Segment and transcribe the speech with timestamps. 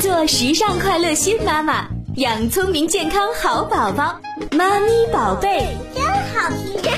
[0.00, 4.18] 做时尚快乐新妈妈，养聪明健康好宝宝。
[4.52, 6.48] 妈咪宝贝真好
[6.82, 6.90] 听。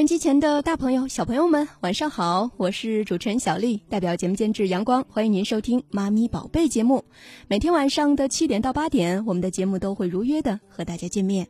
[0.00, 2.50] 音机前的大朋友、小朋友们，晚上好！
[2.56, 7.04] 我是主持人小丽，代表节目监制阳光，欢迎您收听《妈咪宝贝》节目。
[7.48, 11.46] 每天晚上的七点到八点，我们的节目都会如约的和大家见面。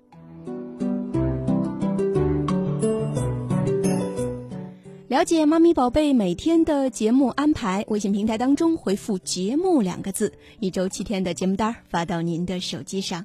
[5.07, 13.25] 了解妈咪宝贝每天的节目安排，微信平台当中回复“节目”两个字，一周七天的节目单发到您的手机上。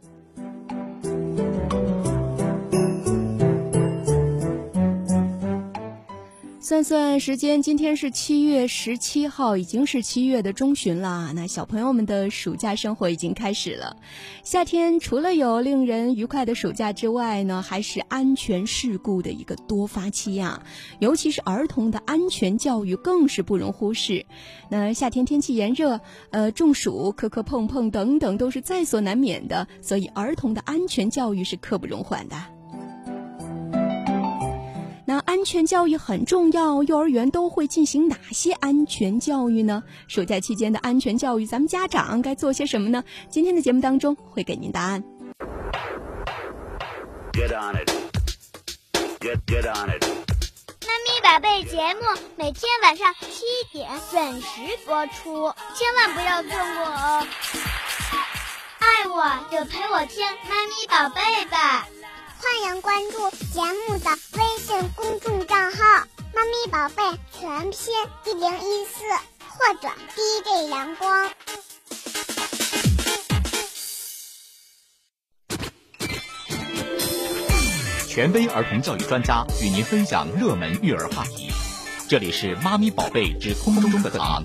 [6.66, 11.32] 算算时间，今天是七月十七号，已经是七月的中旬了。
[11.36, 13.98] 那小朋友们的暑假生活已经开始了。
[14.44, 20.64] 夏天除了有令人愉快的暑假之外呢，还是安全事故的一个多发期呀。
[20.98, 24.26] 尤其是儿童的安全教育更是不容忽视。
[24.68, 32.55] 那夏天天气炎热，呃，中暑、磕磕碰碰等等都是在所难免的，所以儿童的安全教育是刻不容缓的。
[35.08, 39.84] 那安全教育很重要，幼儿园都会进行哪些安全教育呢？
[40.08, 43.04] 暑假期间的安全教育，咱们家长该做些什么呢？
[43.30, 45.04] 今天的节目当中会给您答案。
[47.34, 47.92] Get on it.
[49.20, 50.04] Get, get on it.
[50.88, 52.02] 妈咪宝贝节目
[52.36, 54.48] 每天晚上七点准时
[54.86, 57.28] 播出，千万不要错过哦！
[58.80, 61.88] 爱我就陪我听妈咪宝贝吧。
[62.38, 65.78] 欢迎关注节目的微信公众账号
[66.34, 67.94] “妈咪宝贝全拼
[68.26, 69.04] 一零一四”
[69.48, 71.30] 或者 DJ 阳光。
[78.08, 81.52] 权威儿童教育专家与您分享热门育儿话题。
[82.10, 84.44] 这里是妈咪宝贝之空中的课堂。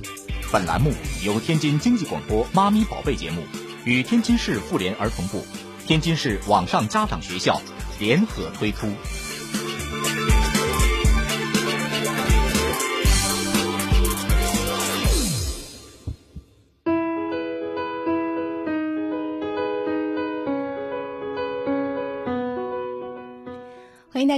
[0.53, 0.93] 本栏目
[1.25, 3.43] 由天津经济广播《妈咪宝贝》节目
[3.87, 5.43] 与天津市妇联儿童部、
[5.87, 7.59] 天津市网上家长学校
[7.99, 8.87] 联合推出。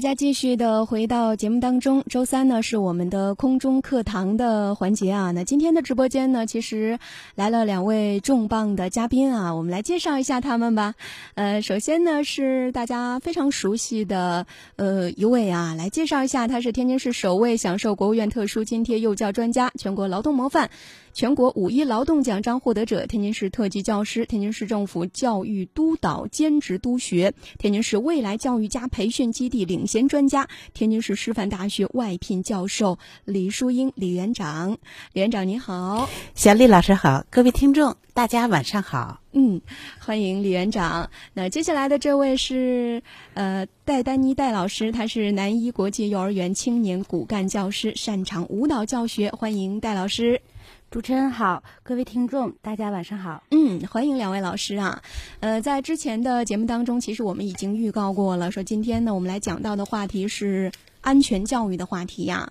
[0.02, 2.02] 家继续的回到节目当中。
[2.08, 5.30] 周三呢是我们的空中课堂的环节啊。
[5.30, 6.98] 那今天的直播间呢，其实
[7.36, 10.96] 来了两位重磅的嘉宾啊，我们来介绍一下他们吧。
[11.36, 20.68] 呃，首先呢是大家非常熟悉的呃一位啊，来介绍一下，他是天津市首位享受国务院特殊津贴幼教专家、全国劳动模范。
[21.12, 34.78] 全国五一劳动奖章获得者，天津市特级教师，天津市政府教育督导兼职督学，天津市未来教育家培训基地领衔专家，天津市师范大学外聘教授李淑英李园长。
[35.12, 39.20] 李园长您好，小丽老师好，各位听众大家晚上好。
[39.32, 39.60] 嗯，
[39.98, 41.10] 欢迎李园长。
[41.34, 43.02] 那接下来的这位是
[43.34, 50.40] 呃戴丹妮戴老师，他是南一国际幼儿园青年骨干教师，擅长舞蹈教学，欢迎戴老师。
[50.92, 53.42] 主持人好，各位听众，大家晚上好。
[53.50, 55.00] 嗯，欢迎两位老师啊。
[55.40, 60.70] 呃，在之前的节目当中，其实我们已经预告过了，说今天呢，我们来讲到的话题是
[61.00, 62.46] 安全教育的话题呀。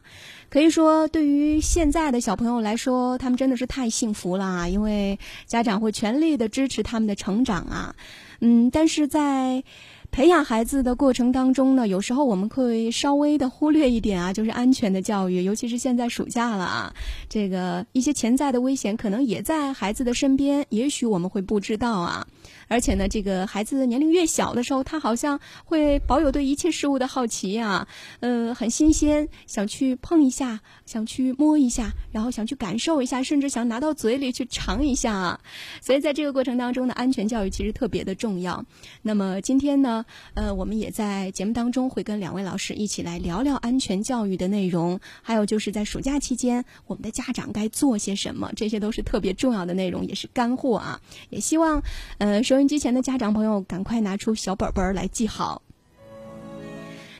[0.49, 7.95] 可以说，对于现在的小朋友来说，他们真的是太幸福了，因为家长会全力的支持他们的成长啊。
[8.39, 9.63] 嗯，但是在
[10.11, 16.93] 培养孩子的过程当中呢，有时候我们会稍微的忽略一点啊，就是安全的教育，尤其是现在暑假了啊，
[17.29, 22.27] 这个一些潜在的危险可能也在孩子的身边，也许我们会不知道啊。
[22.71, 27.85] 而且呢，这个孩子年龄越小的时候，他好像会保有对一切事物的好奇啊，
[28.21, 35.41] 呃，很新鲜，想去碰一下，想去摸一下，然后想去感受一下，甚至想拿到嘴里去尝一下啊。
[35.81, 38.63] 所以在这个过程当中呢，安全教育其实特别的重要。
[39.01, 40.05] 那么今天呢，
[40.35, 51.01] 呃，我们也在节目当中会跟两位老师一起来聊聊安全教育的内容，还有就是在暑假期间，我们的家长该做些什么，这些都是特别重要的内容，也是干货啊。
[51.29, 51.83] 也希望，
[52.17, 55.61] 呃，收音机前的家长朋友赶快拿出小本本来记好。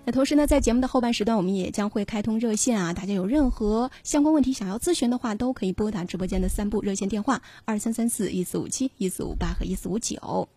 [0.05, 10.47] 那同时呢，在节目的后半时段，我们也将会开通热线啊，大家有任何相关问题想要咨询的话，都可以拨打直播间的三部热线电话：二三三四一四五七、一四五八和一四五九。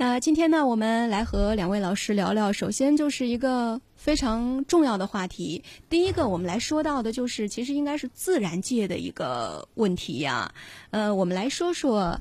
[0.00, 2.52] 那今天呢，我们来和两位老师聊聊。
[2.52, 5.64] 首先就是一个非常重要的话题。
[5.90, 10.54] 第一个，我们来说到的就是，其实应该是自然界的一个问题呀。
[10.90, 12.20] 呃，我们来说说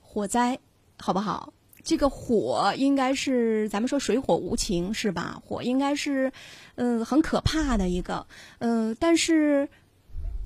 [0.00, 0.58] 火灾，
[0.98, 1.52] 好不好？
[1.84, 5.40] 这个火应该是咱们说水火无情是吧？
[5.46, 6.32] 火应该是，
[6.74, 8.26] 嗯，很可怕的一个，
[8.58, 9.68] 嗯，但是。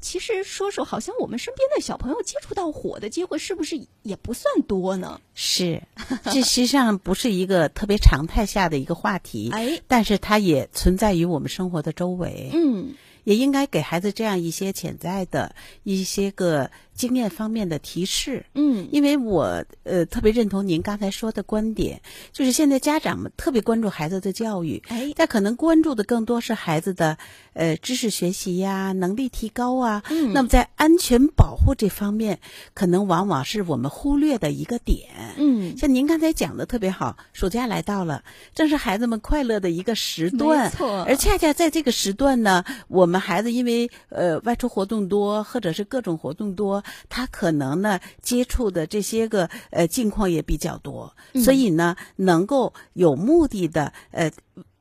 [0.05, 5.19] 其实说说，好像我们身边的小朋友接触到火的机会是不是也不算多呢？
[5.35, 5.83] 是，
[6.25, 12.51] 这实际上不是一个特别常态下的一个话题，哎，但是它也存在于我们生活的周围。
[12.53, 16.71] 嗯，也应该给孩子这样一些潜在的一些个。
[16.95, 22.01] 经验方面的提示，嗯，因为我呃特别认同您刚才说的观点，
[22.33, 27.19] 就是现在家长们特别关注孩子的教育，哎，但可能关注的更多是孩子的
[27.53, 32.39] 呃知识学习呀、能力提高啊，嗯，那么在安全保护这方面，
[32.75, 38.23] 可能往往是我们忽略的一个点，嗯，像您刚才讲的特别好，暑假来到了，
[38.55, 46.84] 正是孩子们快乐的一个时段，没错，而恰恰在这个时段呢，我们孩子因为呃外出活动多，或者是各种活动多。
[47.09, 51.15] 他可能呢接触的这些个呃境况也比较多，
[51.45, 54.31] 所以呢能够有目的的呃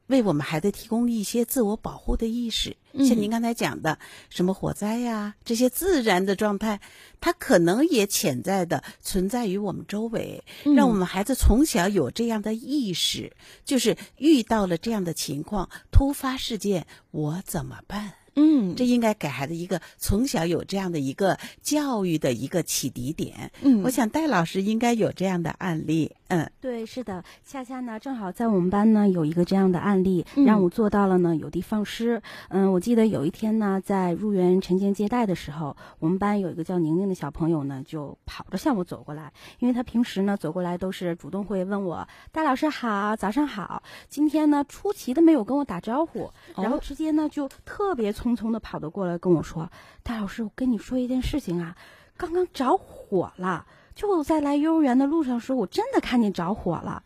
[0.08, 2.76] 为我们孩子提供一些自我保护的意识。
[3.00, 3.98] 像您刚才讲的
[4.30, 6.80] 什么火灾呀这些自然的状态，
[7.20, 10.44] 它可能也潜在的存在于我们周围，
[10.76, 13.36] 让我们孩子从小有这样的意识，
[13.66, 18.14] 就是遇到了这样的情况、突发事件，我怎么办？
[18.36, 23.52] 嗯，这应该给孩子一个从小有这样的一个教育的一个启迪点。
[23.62, 26.12] 嗯，我想戴老师应该有这样的案例。
[26.30, 32.24] 嗯，对，是的，恰恰呢，正好在我们班呢有一个这样的案例，让我做到了呢有的放矢。
[32.50, 43.84] 嗯，我记得有一天呢，在入园晨间接待的时候，我们班有一个叫宁宁的小朋友呢，就跑着向我走过来，因为他平时呢走过来都是主动会问我戴老师好，早上好。
[44.10, 49.70] 今天呢出奇的没有跟我打招呼，然后直接呢就特别匆匆的跑的过来跟我说
[50.02, 51.76] ：“戴老师，我跟你说一件事情啊，
[52.16, 57.04] 刚刚着火了。”就在来幼儿园的路上时，我真的看见着火了。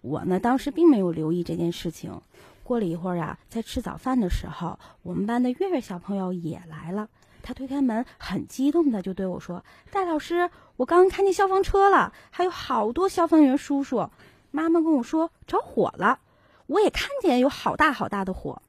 [0.00, 2.18] 我呢，当时并没有留意这件事情。
[2.62, 7.08] 过了一会儿啊，在吃早饭的时候，我们班的月月小朋友也来了。
[7.42, 14.08] 他推开门，很激动的就对我说：“戴老师，我刚刚看见消防车了，还有好多消防员叔叔。
[14.50, 16.20] 妈妈跟我说着火了，
[16.68, 18.62] 我也看见有好大好大的火。”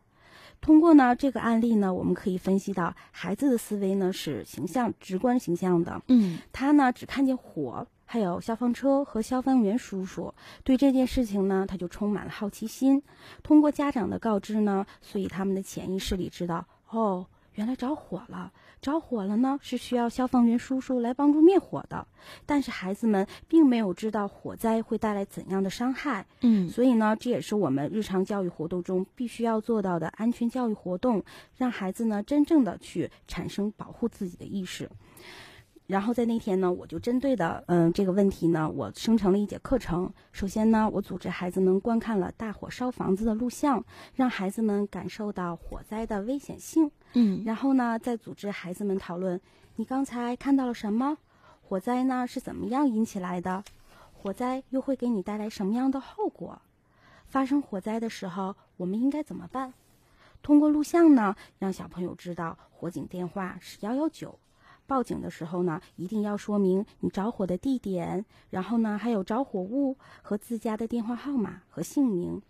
[0.62, 6.00] 通过呢这个案例呢，我们可以分析到孩子的思维呢是形象直观形象的。
[6.08, 13.02] 嗯，他呢只看见火，还有消防车和消防员叔叔，对这件事情呢他就充满了好奇心。
[13.42, 17.26] 通过家长的告知呢，所以他们的潜意识里知道，哦，
[17.56, 18.52] 原来着火了。
[18.82, 22.06] 着火了呢，是需要消防员叔叔来帮助灭火的。
[22.46, 26.26] 但是孩子们并没有知道火灾会带来怎样的伤害。
[26.42, 31.24] 嗯，所以呢，这也是我们日常教育活动中必须要做到的安全教育活动，
[31.56, 34.90] 让孩子呢真正的去产生保护自己的意识。
[35.92, 40.10] 然后在那天呢，我就针对的嗯这个问题呢，我生成了一节课程。
[40.32, 43.84] 首先呢，我组织孩子们观看了大火烧房子的录像，
[44.16, 46.90] 让孩子们感受到火灾的危险性。
[47.16, 49.42] 嗯，然后呢，再组织孩子们讨论：
[49.76, 51.18] 你刚才看到了什么？
[51.62, 53.62] 火灾呢是怎么样引起来的？
[54.14, 56.62] 火灾又会给你带来什么样的后果？
[57.26, 59.74] 发生火灾的时候，我们应该怎么办？
[60.42, 64.40] 通过录像呢，让小朋友知道火警电话是幺幺九。
[64.92, 72.42] 报警的时候呢，一定要说明你着火的地点，然后呢，还有着火物和自家的电话号码和姓名。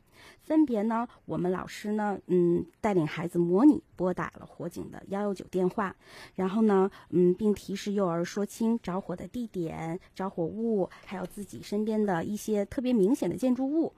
[0.51, 5.95] 分别呢，我们老师呢，嗯，带领孩子模拟拨打了火警的幺幺九电话，
[6.35, 13.93] 然后呢，嗯，并提示幼儿说清着火的地点、着火物，还有自己身边的一些特别明显的建筑物。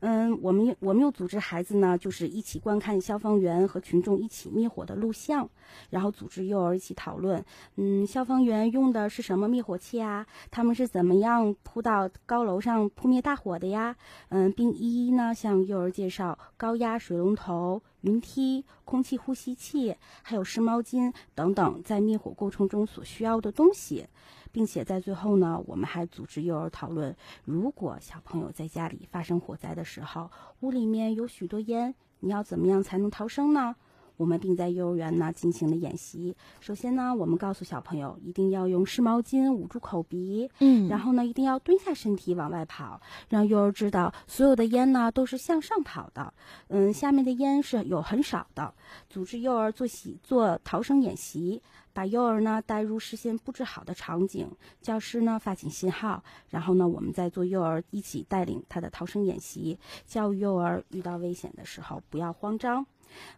[0.00, 5.46] 嗯，我们我们又组织孩子呢，就是一起观看消防员和群众一起灭火的录像，
[5.90, 7.44] 然后组织幼儿一起讨论，
[7.76, 10.24] 嗯，消防员用的是什么灭火器啊？
[10.52, 13.94] 他们是怎么样扑到高楼上扑灭大火的呀？
[14.28, 24.06] 嗯，并一一呢向幼儿介绍高压水龙头、云梯、空气呼吸器，还有湿毛巾等等在灭火过程中所需要的东西。
[24.52, 33.74] 并且在最后呢，我们还组织幼儿讨论：如果小朋友在家里发生火灾的时候，屋里面有许多烟，你要怎么样才能逃生呢？
[34.18, 36.36] 我们并在幼儿园呢进行了演习。
[36.60, 46.34] 首先呢，我们告诉小朋友一定要用湿毛巾捂住口鼻，嗯，然后呢，一定要蹲下身体往外跑，让幼儿知道所有的烟呢都是向上跑的，
[46.66, 48.74] 嗯，下面的烟是有很少的。
[49.08, 51.62] 组织幼儿做习做逃生演习。
[51.90, 54.48] 把幼儿呢带入事先布置好的场景，
[54.80, 62.86] 教师呢发警信号，然后呢我们再做幼儿一起带领他的逃生演习，教育幼儿遇到危险的时候不要慌张。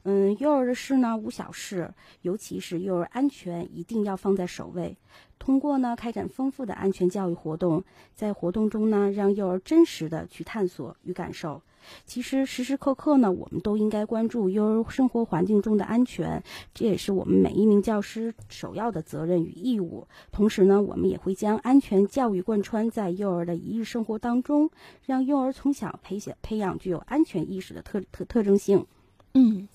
[0.04, 4.96] 嗯，幼儿的事呢无小事，尤其是幼儿安全一定要放在首位。
[5.38, 7.82] 通过呢开展丰富的安全教育活动，
[8.14, 11.62] 在活动中呢让幼儿真实的去探索与感受。
[12.04, 16.40] 其实时时刻刻呢，我们都应该关注幼儿生活环境中的安全，
[16.74, 20.06] 这也是我们每一名教师首要的责任与义务。
[20.30, 24.70] 同时呢，我们也会将安全教育贯穿在幼儿的一日生活当中，
[25.06, 28.86] 让幼儿从小培养培养具有安全意识的特特特征性。
[29.34, 29.68] 嗯。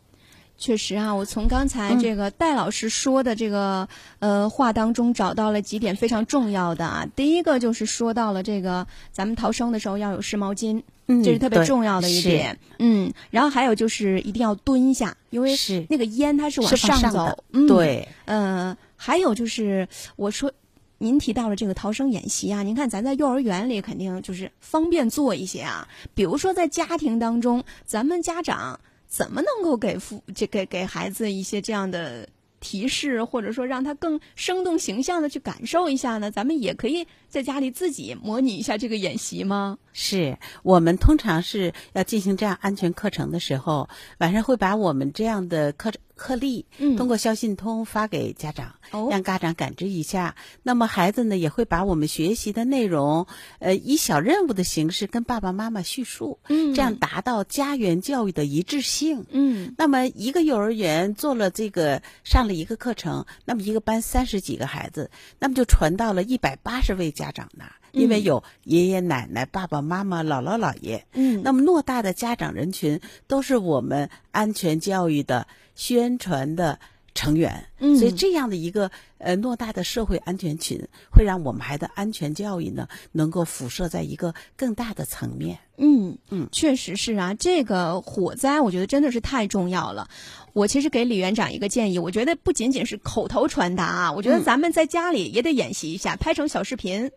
[0.58, 3.88] 确实啊，我从刚才这个戴老师说的这个
[4.20, 7.06] 呃话当中找到了几点非常重要的啊。
[7.14, 12.58] 第一个就是说到了这个咱们逃生的时候要有湿毛巾，这是特别重要的一点。
[12.80, 15.54] 嗯，然后还有就是一定要蹲下，因为
[15.90, 17.44] 那个烟它是往上走。
[17.68, 19.86] 对，呃，还有就是
[20.16, 20.50] 我说
[21.00, 28.80] 您提到了这个逃生演习啊，您看咱在幼儿园里肯定就是方便做一些啊，比如说在家庭当中，咱们家长。
[29.08, 32.28] 怎么能够给父这给给孩子一些这样的
[32.60, 36.32] 提示，或者说让他更生动形象的去感受一下呢？
[36.32, 39.78] 咱们也可以在家里自己模拟一下这个演习吗？
[39.94, 46.02] 是我们通常是要进行这样安全课程的时候，晚上会把我们这样的课程。
[46.16, 46.66] 颗粒
[46.98, 48.76] 通过校信通发给家长，
[49.10, 50.36] 让家长感知一下。
[50.64, 53.28] 那么孩子呢，也会把我们学习的内容，
[53.60, 59.26] 呃，以小任务的形式跟爸爸妈妈叙述，这样达到家园教育的一致性。
[59.30, 67.74] 嗯，那么一个幼儿园做了这个上了一个课程，那么一个班三十几个孩子，那么就传到了一百八十位家长那儿。
[67.92, 76.80] 因为有爷爷奶奶、爸爸妈妈、姥姥姥爷，嗯，那么偌大的家长人群都是我们安全教育的宣传的
[77.14, 85.60] 成员，嗯，所以这样的一个呃偌大的社会安全群，会让我们孩子安全教育呢能够辐射在一个更大的层面。
[85.78, 90.10] 嗯嗯，确实是啊，这个火灾我觉得真的是太重要了。
[90.56, 97.12] 我其实给李园长一个建议，我觉得不仅仅是口头传达啊，我觉得咱们在家里也得演习一下，拍成小视频，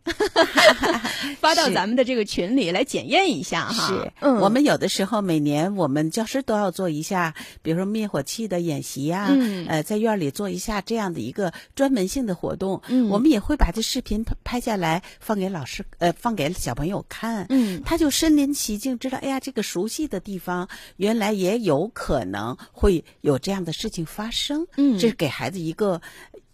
[1.38, 3.86] 发到咱们的这个群里来检验一下哈。
[3.86, 9.28] 是，嗯，我们有的时候每年我们教师都要做一下，比如说灭火器的演习呀，
[9.68, 12.82] 呃，在院里做一下这样的一个专门性的活动。
[12.88, 17.46] 嗯，我们也会把这视频拍下来放给老师，呃，放给小朋友看。
[17.50, 23.04] 嗯，他就身临其境，知道哎呀，这个熟悉的地方原来也有可能会。
[23.27, 26.00] 有这样的事情发生，嗯，这是给孩子一个，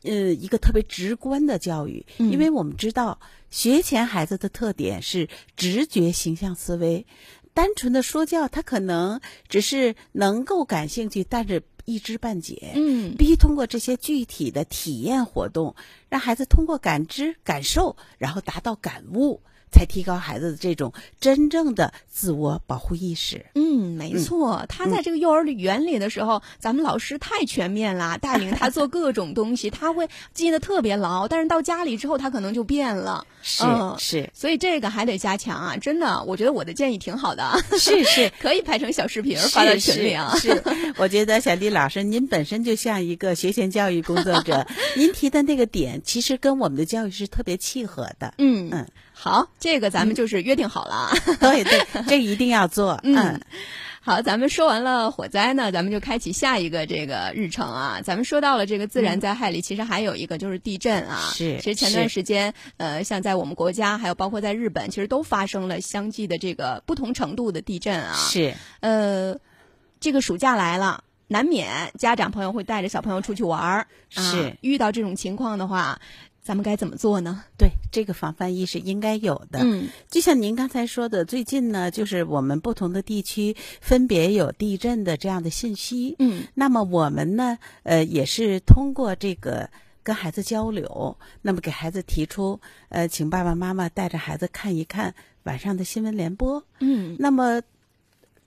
[0.04, 7.04] 呃，一个特别直观的教育，因为我们知道学前孩子的特点是直觉形象思维，
[7.52, 15.76] 单纯的说教他可能只是能够感兴趣，但是一知半解，嗯，必须通过这些具体的体验活动，
[16.08, 19.42] 让孩子通过感知、感受，然后达到感悟。
[19.74, 23.44] 才提高孩子的这种真正的自我保护意识。
[23.56, 31.26] 嗯，没错，他在这个幼儿园里的时候，咱们老师太全面了， 带领他做各种东西，他会记得特别牢。
[31.26, 33.26] 但是到家里之后，他可能就变了。
[33.42, 33.64] 是
[33.98, 35.76] 是，所以这个还得加强啊！
[35.76, 37.52] 真的，我觉得我的建议挺好的。
[37.78, 40.34] 是是， 可以拍成小视频发到群里啊。
[40.36, 40.62] 是，
[40.96, 44.66] 我觉得小丽老师，您本身就像一个学前教育工作者，
[44.96, 48.32] 您提的那个点，其实跟我们的教育是特别契合的。
[48.38, 48.86] 嗯嗯。
[49.24, 51.12] 好，这个咱们就是约定好了啊。
[51.40, 53.00] 对对，这个一定要做。
[53.04, 53.40] 嗯，
[54.02, 58.02] 好，咱们说完了火灾呢，咱们就开启下一个这个日程啊。
[58.04, 61.30] 咱们说到了这个自然灾害里，其实还有一个就是地震啊。
[61.32, 61.56] 是。
[61.56, 68.12] 其实前段时间，呃，像在我们国家，还有包括在日本，其实都发生了相继的这个不同程度的地震啊。
[68.14, 68.52] 是。
[68.80, 69.36] 呃，
[70.00, 73.86] 这个暑假来了，难免家长朋友会带着小朋友出去玩儿。
[74.10, 74.58] 是。
[74.60, 75.98] 遇到这种情况的话。
[76.44, 77.42] 咱们该怎么做呢？
[77.56, 79.60] 对，这个防范意识应该有的。
[79.62, 86.14] 嗯，就像您刚才说的，最近呢，就是我们不同的地区分别有地震的这样的信息。
[86.18, 89.70] 嗯，那么我们呢，呃，也是通过这个
[90.02, 92.60] 跟孩子交流，那么给孩子提出，
[92.90, 96.62] 呃，请爸爸妈妈带着孩子看一看晚上的新闻联播。
[96.80, 97.62] 嗯，那么。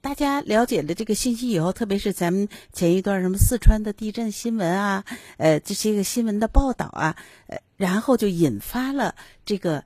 [0.08, 5.04] 大家了解了这个信息以后，特别是咱们前一段什么四川的地震新闻啊，
[5.36, 9.84] 呃，这些个新闻的报道啊，呃，然后就引发了这个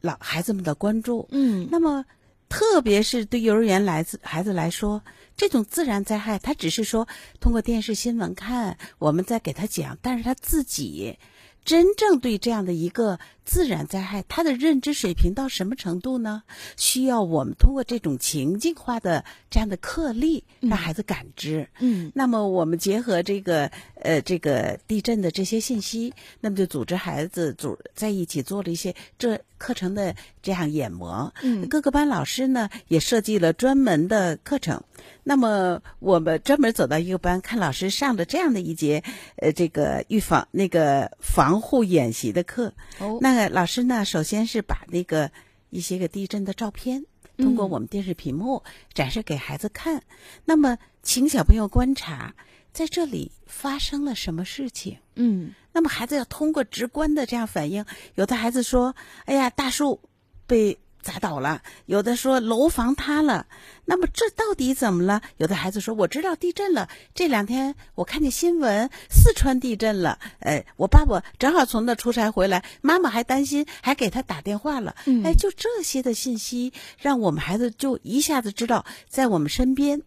[0.00, 1.26] 老孩子们的关注。
[1.32, 2.04] 嗯，那么
[2.48, 5.02] 特别是对幼儿园来自孩子来说，
[5.36, 7.08] 这种自然灾害，他只是说
[7.40, 11.18] 通过电视新闻看，我们在给他讲，但是他自己
[11.64, 16.42] 真正对这样的一个自然灾害，他的认知水平到什么程度呢？
[16.76, 21.66] 需要我们通过这种情境化的这样的课例，让孩子感知。
[21.78, 23.70] 嗯那么我们结合这个
[24.02, 31.32] 呃这个地震的这些信息，那么就组织孩子组在一起做了一些这课程的这样演模。
[31.42, 34.82] 嗯各个班老师呢也设计了专门的课程。
[35.22, 39.02] 那么我们专门走到一个班，看老师上的这样的一节
[39.36, 42.72] 呃这个预防那个防护演习的课。
[42.98, 45.30] 哦那个老师呢，首先是把那个
[45.70, 47.04] 一些个地震的照片，
[47.36, 48.62] 通过嗯我们电视屏幕
[48.94, 50.02] 展示给孩子看。
[50.44, 52.34] 那么，请小朋友观察，
[52.72, 54.96] 在这里发生了什么事情。
[55.16, 57.84] 嗯那么，孩子要通过直观的这样反应。
[58.14, 58.94] 有的孩子说
[59.26, 60.00] ：“哎呀，大树
[60.46, 63.46] 被砸倒了。”有的说楼房塌了。
[63.84, 65.22] 那么这到底怎么了？
[65.36, 66.88] 有的孩子说：“我知道地震了。
[67.14, 70.18] 这两天我看见新闻，四川地震了。
[70.40, 74.96] 呃，我爸爸正好从那出差回来，妈妈还担心，还给他打电话了。
[75.06, 80.02] 嗯哎，就这些的信息，让我们孩子就一下子知道，在我们身边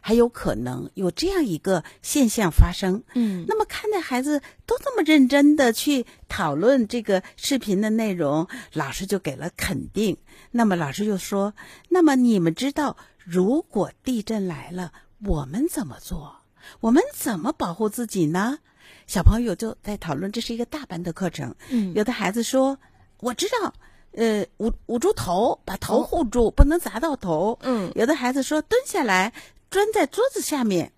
[0.00, 3.02] 还有可能有这样一个现象发生。
[3.14, 10.16] 嗯那么看着孩子都这么认真的去讨论这个视频的内容，老师就给了肯定。
[10.56, 11.52] 那么老师就说
[11.90, 14.92] ：“那么你们知道，如果地震来了，
[15.26, 16.36] 我们怎么做？
[16.78, 18.60] 我们怎么保护自己呢？”
[19.08, 21.52] 小朋友就在讨论，这是一个大班的课程。
[21.70, 22.78] 嗯有的孩子说
[23.18, 23.74] ：“我知道，
[24.12, 29.32] 呃，捂捂住头，把头护住，不能砸到头。”嗯有的孩子说蹲下来，
[29.72, 30.92] 钻在桌子下面，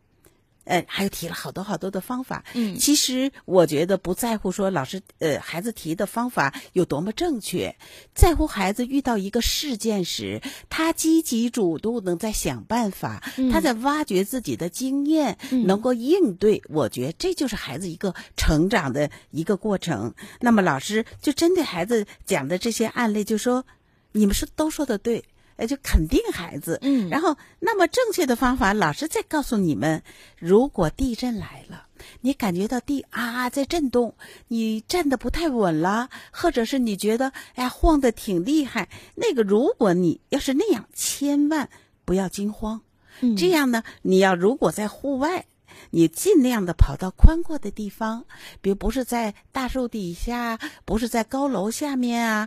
[0.67, 2.45] 呃，还有提了好多好多的方法。
[2.55, 7.75] 嗯其实我觉得不在乎说老师呃孩子提的方法有多么正确，
[8.15, 16.63] 在乎孩子遇到一个事件时，他积极主动的在想办法，他在挖掘自己的经验，能够应对。
[16.69, 20.13] 我觉得这就是孩子一个成长的一个过程。
[20.41, 23.65] 那么老师就针对孩子讲的这些案例，就说
[24.13, 25.25] 你们说都说的对。
[25.57, 30.03] 呃，就肯定孩子，嗯然后那么正确的方法，老师再告诉你们，
[30.39, 31.87] 如果地震来了，
[32.21, 34.15] 你感觉到地啊在震动，
[34.49, 41.69] 你站的不太稳了，或者是你觉得哎呀晃的挺厉害，那个如果你要是那样，千万
[42.05, 42.83] 不要惊慌。
[43.21, 45.47] 嗯这样呢，你要如果在户外，
[45.91, 48.25] 你尽量的跑到宽阔的地方，
[48.61, 52.47] 比如不是在大树底下，不是在高楼下面啊。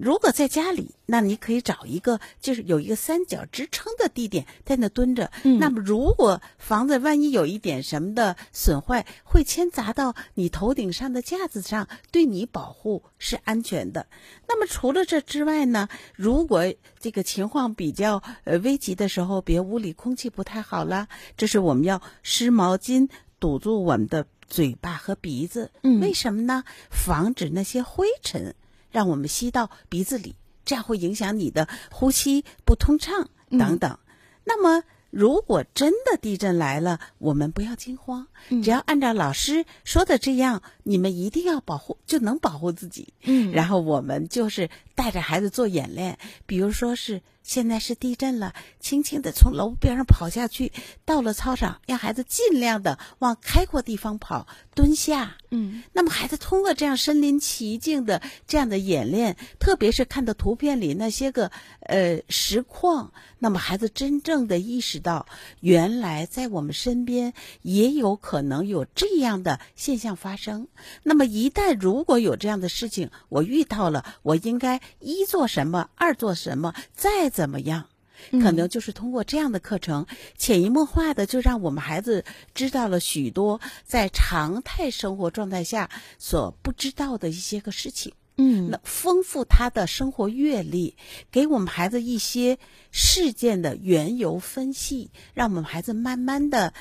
[0.00, 5.30] 如果在家里，那你可以找一个就是有一个三角支撑的地点，在那蹲着。
[5.44, 14.06] 嗯那么，如果房子万一有一点什么的损坏，会牵砸到你头顶上的架子上，对你保护是安全的。
[14.48, 16.62] 那么，除了这之外呢，如果
[16.98, 25.70] 这个情况比较呃危急的时候，比如屋里空气不太好啦，这是我们要湿毛巾堵住我们的嘴巴和鼻子。
[25.82, 26.64] 嗯为什么呢？
[26.90, 28.54] 防止那些灰尘
[28.90, 33.98] 让我们吸到鼻子里，这样会影响你的呼吸不通畅等等。
[34.44, 38.26] 那么，如果真的地震来了，我们不要惊慌，
[38.62, 43.14] 只要按照老师说的这样，你们一定要保护，就能保护自己。
[43.22, 50.72] 嗯然后我们就是带着孩子做演练，比如说是现在是地震了，轻轻的从楼边上跑下去，
[51.04, 55.36] 到了操场，让孩子尽量的往开阔地方跑，蹲下。
[55.52, 61.50] 嗯那么孩子通过这样身临其境的这样的演练，特别是看到图片里那些个
[61.80, 65.26] 呃实况，那么孩子真正的意识到，
[65.60, 70.68] 原来在我们身边也有可能有这样的现象发生。
[71.02, 77.86] 那么一旦如果有这样的事情，我遇到了，我应该一做什么，二做什么，再怎么样。
[78.32, 80.04] 可能就是通过这样的课程，
[80.36, 82.22] 潜移默化的就让我们孩子
[82.54, 85.88] 知道了许多在常态生活状态下
[86.18, 88.12] 所不知道的一些个事情。
[88.36, 90.96] 嗯那丰富他的生活阅历，
[91.30, 92.58] 给我们孩子一些
[92.90, 96.74] 事件的缘由分析，让我们孩子慢慢的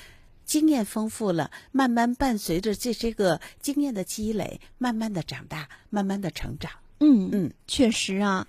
[0.49, 6.71] 经验丰富了，慢慢伴随着这些个经验的积累，慢慢的长大，慢慢的成长。
[7.01, 8.47] 嗯嗯，确实啊，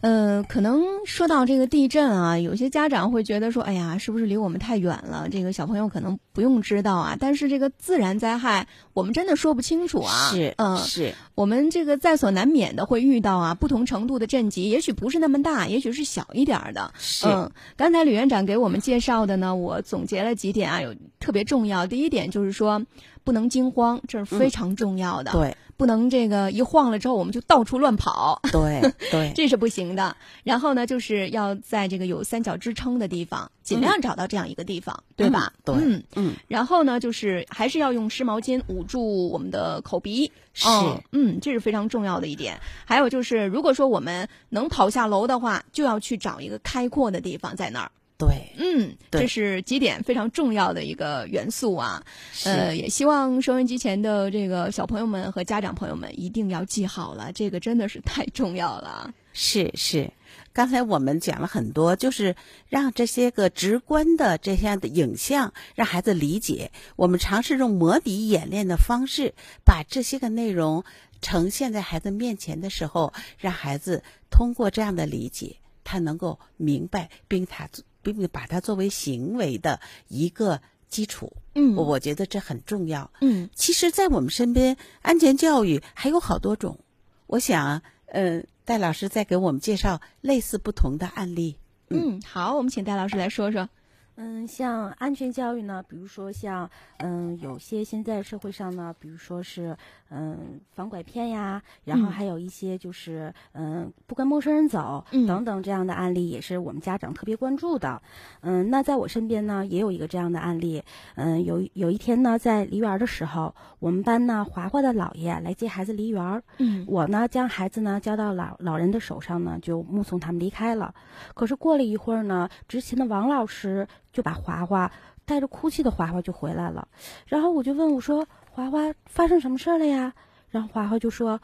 [0.00, 5.28] 呃，可能说到这个地震啊，有些家长会觉得说，哎呀，是不是离我们太远了？
[5.30, 7.16] 这个小朋友可能不用知道啊。
[7.20, 10.30] 但是这个自然灾害，我们真的说不清楚啊。
[10.32, 16.92] 是，嗯、是，我们这个在所难免的会遇到啊，不同程度的震级，也许不是那么大，也许是小一点儿的。
[16.98, 21.86] 是嗯，刚才吕院长给我们介绍的呢，我总结了几点啊，有特别重要。
[21.86, 22.84] 第一点就是说，
[23.24, 25.32] 不能惊慌，这是非常重要的。
[25.32, 30.16] 对，不能这个一晃了之后我们就到处乱跑，对，对， 这是不行的。
[30.44, 35.52] 然后呢，就是要在这个有三角支撑的地方，尽量找到这样一个地方，对吧？
[35.64, 36.02] 对，嗯。
[36.16, 40.30] 嗯，然后呢，就是还是要用湿毛巾捂捂住我们的口鼻。
[40.54, 42.60] 是嗯，嗯，这是非常重要的一点。
[42.84, 47.90] 还有就是，如果说我们能跑下楼的话，就要去找一个开阔的地方在那儿。
[48.18, 52.04] 对，嗯，对这是几点非常重要的一个元素啊。
[52.44, 59.12] 呃，也希望收音机前的这个小朋友们和家长朋友们一定要记好了，这个真的是太重要了。
[59.32, 60.08] 是是，
[60.52, 62.36] 刚才我们讲了很多，就是
[62.68, 66.70] 让这些个直观的这样的影像让孩子理解。
[66.96, 69.34] 我们尝试用模拟演练的方式，
[69.64, 70.84] 把这些个内容
[71.20, 77.68] 呈现在孩子面前的时候，让孩子通过这样的理解，他能够明白，并他
[78.02, 81.32] 并并把它作为行为的一个基础。
[81.54, 83.10] 嗯我我觉得这很重要。
[83.20, 86.78] 嗯其实，在我们身边，安全教育还有好多种。
[87.26, 91.58] 我想，呃，戴老师再给我们介绍类似不同的案例。
[91.88, 93.68] 嗯，好，我们请戴老师来说说。
[94.14, 99.76] 嗯，像安全教育呢，比如说像嗯，有些现在社会上呢，比如说是
[100.14, 108.00] 嗯防拐骗呀，然后嗯还有一些就是嗯不跟陌生人走、嗯等等这样的案例，也是我们家长特别关注的。
[108.42, 110.82] 嗯，那在我身边呢，也有一个这样的案例。
[111.16, 120.94] 嗯，有有一天呢，在梨园儿的时候，我们班呢华华的姥爷来接孩子梨园儿，嗯我呢将孩子呢交到老老人的手上呢，就目送他们离开了。
[121.34, 124.90] 可是过了一会儿呢，执勤的王老师就把华华
[125.24, 126.86] 带着哭泣的华华就回来了。
[127.26, 130.12] 然后我就问我说：“华华发生什么事儿了呀？”
[130.50, 131.40] 然后华华就说：“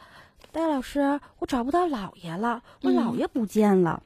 [0.53, 4.01] 戴老师，我找不到姥爷了，我嗯姥爷不见了。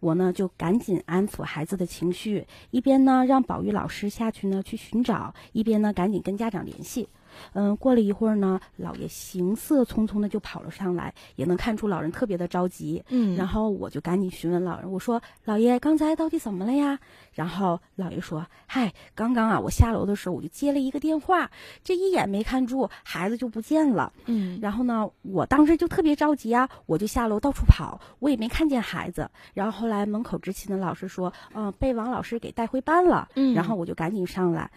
[0.00, 7.08] 我呢就赶紧安抚孩子的情绪，一边呢让保育老师下去呢去寻找，一边呢赶紧跟家长联系。
[7.52, 13.04] 嗯，过了一会儿呢，老爷行色匆匆的就跑了上来，也能看出老人特别的着急。
[13.08, 16.98] 嗯然后我就赶紧询问老人，我说：“老爷，刚才到底怎么了呀？”
[17.32, 21.50] 然后老爷说：“嗨，刚刚啊，我下楼的时候我就接了一个电话，
[21.82, 24.12] 这一眼没看住，孩子就不见了。
[24.26, 29.30] 嗯然后呢，我当时就特别着急啊，我就下楼到处跑，我也没看见孩子。
[29.52, 33.28] 然后后来门口执勤的老师说，嗯、被王老师给带回班了。
[33.34, 34.70] 嗯然后我就赶紧上来。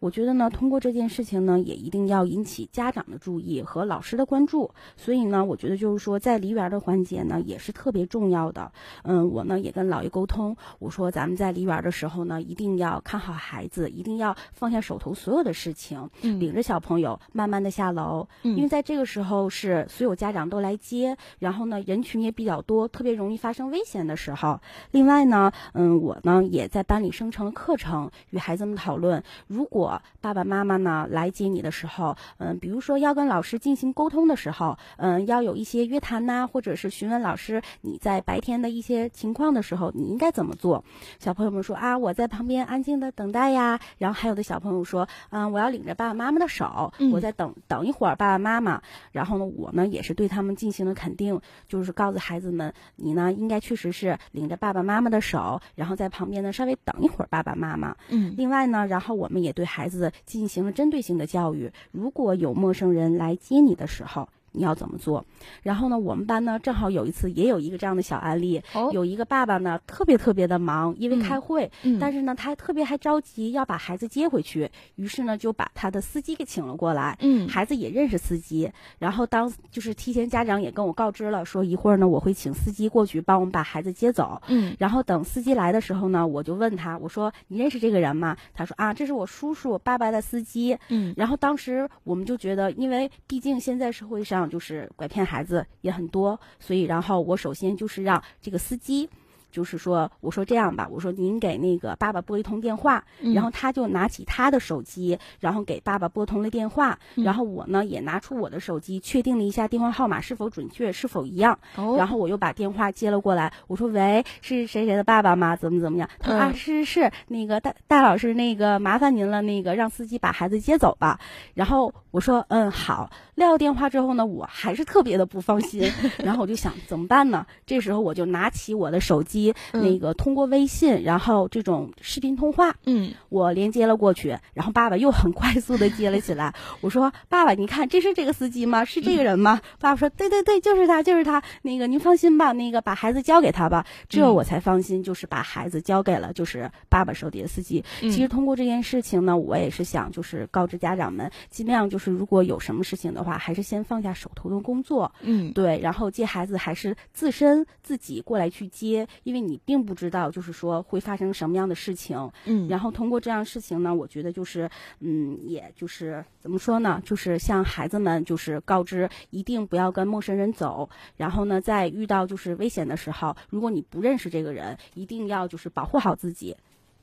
[0.00, 4.70] 我觉得呢，通过这件事情呢，也一定要引起家长的注意和老师的关注。
[4.96, 8.70] 所以呢，我觉得就是说，在梨园的环节呢，也是特别重要的。
[9.02, 24.60] 嗯，我呢也跟姥爷沟通，我说咱们在梨园的时候呢，一定要看好孩子，一定要放下手头所有的事情，嗯领着小朋友慢慢的下楼，嗯因为在这个时候是所有家长都来接，然后呢人群也比较多，特别容易发生危险的时候。
[24.90, 29.83] 另外呢，嗯，我呢也在班里生成了课程，与孩子们讨论，如果
[30.20, 40.84] 爸爸妈妈呢来接你的时候，嗯，比如说要跟老师进行沟通的时候，嗯，要有一些约谈呐、或者是询问老师你在白天的一些情况的时候，你应该怎么做？
[41.18, 43.80] 小朋友们说啊，我在旁边安静的等待呀。
[43.98, 48.80] 然后还有的小朋友说，嗯，我要领着爸爸妈妈的手，嗯我在等等一会儿爸爸妈妈。
[49.12, 57.96] 然后呢，我呢也是对他们进行了肯定，就是告诉孩子们，你呢应该确实是领着爸爸妈妈的手，然后在旁边呢稍微等一会儿爸爸妈妈。
[58.08, 61.68] 嗯另外呢，然后我们也对孩子进行了针对性的教育。
[61.90, 65.24] 如果有陌生人来接你的时候，你要怎么做？
[65.62, 77.18] 然后呢，我们班呢正好有一次也有一个这样的小案例，哦有一个爸爸呢特别特别的忙，因为嗯开会，嗯但是呢他特别还着急要把孩子接回去，于是呢就把他的司机给请了过来。
[77.20, 84.40] 嗯孩子也认识司机，然后当就是提前家长也跟我告知了，说一会儿呢我会请司机过去帮我们把孩子接走。
[84.48, 88.36] 嗯然后等司机来的时候呢，我就问他，我说你认识这个人吗？
[88.54, 90.76] 他说啊，这是我叔叔爸爸的司机。
[90.88, 99.08] 嗯然后当时我们就觉得，因为毕竟现在社会上就是拐骗孩子也很多，所以然后我首先就是让这个司机。
[99.54, 115.54] 就是说，我说这样吧，我说您给那个爸爸拨一通电话，嗯然后他就拿起他的手机，然后给爸爸拨通了电话，嗯然后我呢也拿出我的手机，确定了一下电话号码是否准确，是否一样，哦然后我又把电话接了过来，我说：“喂，是谁谁的爸爸吗？
[115.54, 121.20] 怎么怎么样？”他说：“嗯啊，是是是，那个大大老师，那个麻烦您了，那个让司机把孩子接走吧。”
[121.54, 125.90] 然后我说：“嗯，好。”撂了电话之后呢，我还是特别的不放心，
[126.22, 127.46] 然后我就想怎么办呢？
[127.66, 136.54] 这时候我就拿起我的手机，嗯那个通过微信，然后这种视频通话，嗯我连接了过去，然后爸爸又很快速的接了起来。
[136.80, 138.84] 我说：“爸爸，你看这是这个司机吗？
[138.84, 141.42] 是这个人吗？”爸爸说：“对对对，就是他，就是他。
[141.62, 147.84] 那个您放心吧，那个把孩子交给他吧。”这嗯我才放心，就是把孩子交给了就是爸爸手底的司机。
[148.02, 162.30] 嗯其实通过这件事情呢，我也是想就是告知家长们，尽量就是如果有什么事情的话，还是先放下手头的工作，嗯对，然后接孩子还是自身自己过来去接，因因为你并不知道，就是说会发生什么样的事情。
[162.44, 164.70] 嗯然后通过这样事情呢，我觉得就是，
[165.00, 170.88] 嗯，也就是怎么说呢，就是向孩子们就是告知，一定不要跟陌生人走。
[171.16, 176.56] 然后呢，在遇到就是危险的时候，如果你不认识这个人，一定要就是保护好自己。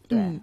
[0.08, 0.42] 对，嗯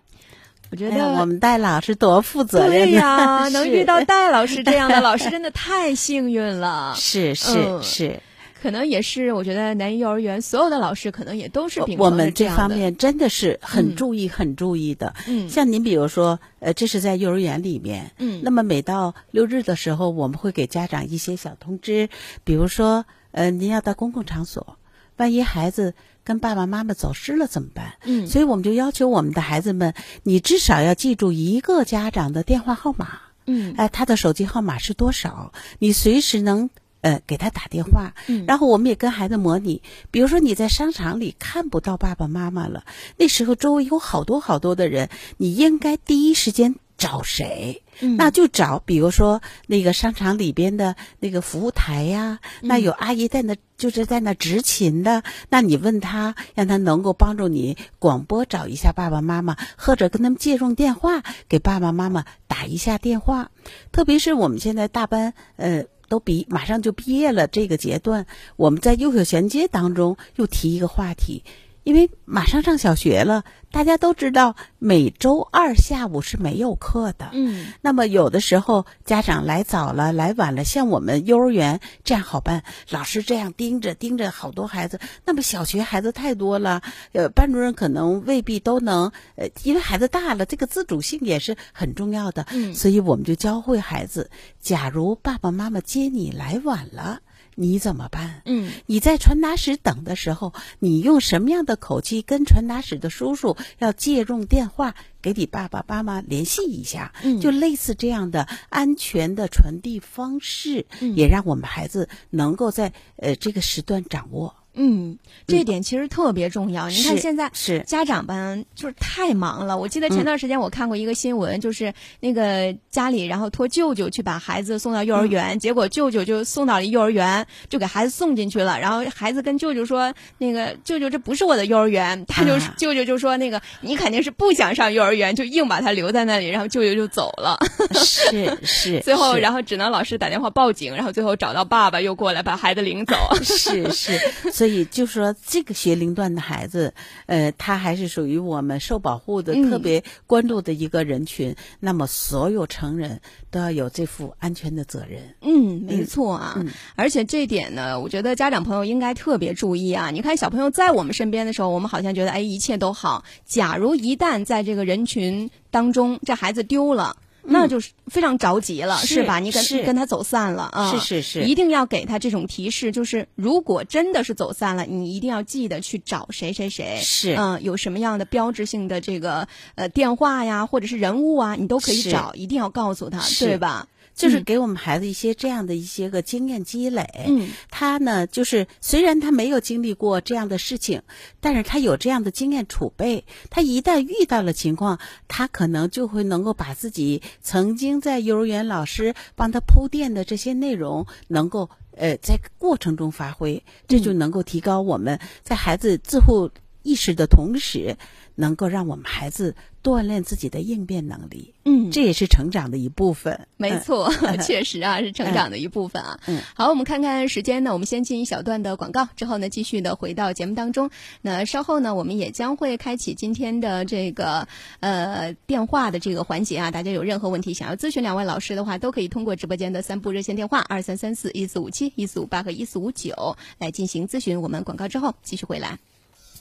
[0.71, 6.93] 我觉得我们戴老师多负责任对呀、呢， 能遇到戴老师这样的 老师，真的太幸运了。
[6.95, 8.21] 是是嗯是，
[8.61, 15.15] 可能也是，我觉得南一幼儿园所有的老师可能也都是我们这方面真的是嗯很注意、很注意的。
[15.27, 22.09] 嗯像您比如说，呃，这是在幼儿园里面，嗯那么每到六日的时候，我们会给家长一些小通知，
[22.45, 24.77] 比如说，呃，您要到公共场所，
[25.17, 25.95] 万一孩子
[26.25, 27.95] 跟爸爸妈妈走失了怎么办？
[28.05, 29.95] 嗯所以我们就要求我们的孩子们，
[30.25, 33.21] 你至少要记住一个家长的电话号码。
[33.51, 35.55] 嗯哎，他的手机号码是多少？
[35.79, 36.69] 你随时能
[37.01, 38.15] 呃给他打电话。
[38.27, 42.85] 嗯然后我们也跟孩子模拟，比如说你在商场里看不到爸爸妈妈了，
[43.17, 47.83] 那时候周围有好多好多的人，你应该第一时间找谁？
[48.01, 63.51] 嗯那就找，比如说那个商场里边的那个服务台呀，嗯那有阿姨在那，就是在那执勤的，那你问他，让他能够帮助你广播找一下爸爸妈妈，或者跟他们借用电话给爸爸妈妈打一下电话。
[63.91, 65.85] 特别是我们现在大班，呃。
[66.09, 71.45] 都毕马上就毕业了，这个阶段，我们在幼小衔接当中又提一个话题，
[71.89, 77.31] 因为马上上小学了，大家都知道每周二下午是没有课的。
[77.33, 77.69] 嗯。
[77.81, 92.75] 那么有的时候家长来早了，来晚了，像我们幼儿园这样好办，老师这样盯着盯着好多孩子，那么小学孩子太多了，呃，班主任可能未必都能，呃，因为孩子大了，这个自主性也是很重要的，嗯。
[92.75, 94.29] 所以我们就教会孩子，
[94.61, 97.21] 假如爸爸妈妈接你来晚了，
[97.61, 98.43] 你怎么办？
[98.45, 107.13] 嗯你在传达室等的时候，你用什么样的口气跟传达室的叔叔要借用电话给你爸爸妈妈联系一下？
[107.25, 114.55] 嗯就类似这样的安全的传递方式，嗯也让我们孩子能够在呃这个时段掌握。
[114.81, 116.89] 嗯，这点其实特别重要。
[116.89, 119.77] 你看现在是家长吧就是太忙了。
[119.77, 128.79] 我记得前段时间我看过一个新闻，就是那个家里然后托舅舅去把孩子送到幼儿园，结果舅舅就送到了幼儿园，就给孩子送进去了。
[128.79, 137.59] 然后孩子跟舅舅说：“那个舅舅，这不是我的幼儿园。”他就、啊 舅舅就说：“那个你肯定是不想上幼儿园，就硬把他留在那里。”然后舅舅就走了。
[138.05, 143.17] 是是，最后，然后只能老师打电话报警，然后最后找到爸爸又过来把孩子领走。
[143.43, 144.19] 是是，
[144.53, 146.95] 所以就说这个学龄段的孩子，
[147.27, 151.55] 呃，他还是属于我们受保护的、嗯特别关注的一个人群。
[151.81, 155.35] 那么，所有成人都要有这副安全的责任。
[155.43, 160.11] 嗯，没错啊，嗯而且这点呢，我觉得家长朋友应该特别注意啊。
[160.11, 167.17] 你看小朋友在我们身边的时候，我们好像觉得哎一切都好，假如一旦在这个人群当中，这孩子丢了。
[167.51, 169.39] 那就是非常着急了，是是吧？
[169.39, 169.83] 你跟是。
[169.83, 171.43] 跟他走散了啊，是是是。
[171.43, 177.35] 一定要给他这种提示，就是如果真的是走散了，你一定要记得去找谁谁谁，是。
[177.35, 183.89] 嗯、有什么样的标志性的这个呃电话呀，或者是人物啊，你都可以找，一定要告诉他，对吧？
[184.19, 187.09] 就是嗯给我们孩子一些这样的一些个经验积累。
[187.29, 191.03] 嗯，他呢，就是虽然他没有经历过这样的事情，
[191.41, 193.25] 但是他有这样的经验储备。
[193.49, 206.51] 他一旦遇到了情况，他可能就会能够把自己曾经在幼儿园老师帮他铺垫的这些内容，能够呃在过程中发挥，这就能够提高我们在孩子自护
[206.83, 207.97] 意识的同时，
[208.39, 211.55] 能够让我们孩子锻炼自己的应变能力。
[211.65, 213.49] 嗯，这也是成长的一部分。
[213.57, 214.09] 没错，
[214.47, 216.21] 确实啊，是成长的一部分啊。
[216.29, 220.91] 嗯好，我们看看时间呢，我们先进一小段的广告，之后呢，继续的回到节目当中。
[221.21, 224.47] 那稍后呢，我们也将会开启今天的这个
[224.79, 226.71] 呃电话的这个环节啊。
[226.71, 234.41] 大家有任何问题想要咨询两位老师的话，都可以通过直播间的三部热线电话二三三四一四五七一四五八和一四五九来进行咨询。
[234.41, 235.79] 我们广告之后继续回来。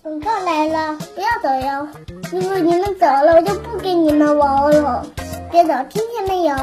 [0.08, 1.86] 广告来了，不要走哟！
[2.32, 5.06] 如果你们走了，我就不跟你们玩了。
[5.52, 6.56] 别走，听见没有？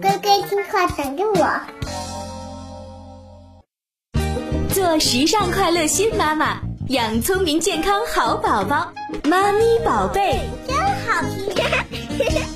[0.00, 1.44] 乖乖听话，等着我。
[4.72, 8.92] 做时尚快乐新妈妈，养聪明健康好宝宝，
[9.24, 10.48] 妈咪宝贝。
[10.68, 11.20] 真好
[11.52, 12.53] 听。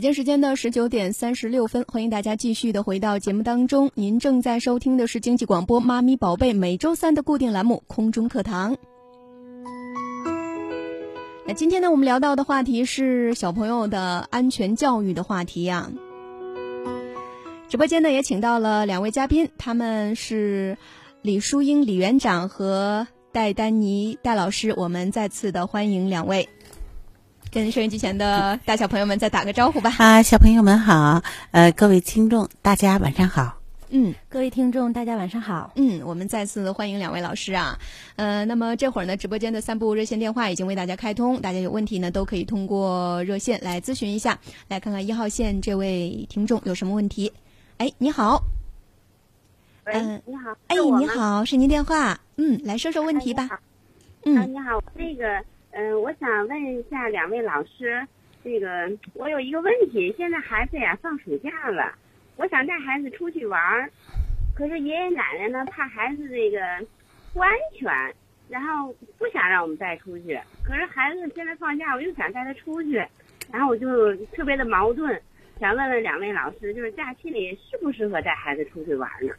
[0.00, 3.90] 北京时间的十九点三十六分，欢迎大家继续的回到节目当中。
[3.92, 8.76] 您正在收听的是经济广播《妈咪宝贝》每周三的固定栏目《空中课堂》。
[11.46, 15.90] 那今天呢，我们聊到的话题是小朋友的安全教育的话题呀、
[17.68, 20.78] 直播间呢也请到了两位嘉宾，他们是
[21.20, 26.48] 李淑英李园长和戴丹妮戴老师，我们再次的欢迎两位，
[27.50, 29.92] 跟收音机前的大小朋友们再打个招呼吧。
[29.98, 33.56] 啊，小朋友们好，呃，各位听众大家晚上好。
[33.92, 35.72] 嗯各位听众，大家晚上好。
[35.74, 37.76] 嗯，我们再次欢迎两位老师啊。
[38.14, 44.38] 呃，那么这会儿呢，直播间的三部热线电话已经为大家开通，大家有问题呢都可以通过热线来咨询一下。
[44.68, 47.32] 来看看一号线这位听众有什么问题？
[47.78, 48.44] 哎，你好，
[49.86, 53.48] 喂，嗯你好，哎你，好，是您电话，嗯，来说说问题吧。
[53.50, 53.58] 啊，
[54.24, 58.06] 嗯你好，那个，嗯、我想问一下两位老师，
[58.42, 61.94] 这个我有一个问题，现在孩子呀放暑假了，
[62.36, 63.90] 我想带孩子出去玩儿，
[64.56, 66.58] 可是爷爷奶奶呢怕孩子这个
[67.32, 67.92] 不安全，
[68.48, 72.96] 然后不想让我们带出去，可是孩子现在放假，我又想带他出去，
[73.52, 75.20] 然后我就特别的矛盾，
[75.58, 79.32] 想问问两位老师，就是假期里适不适合带孩子出去玩呢？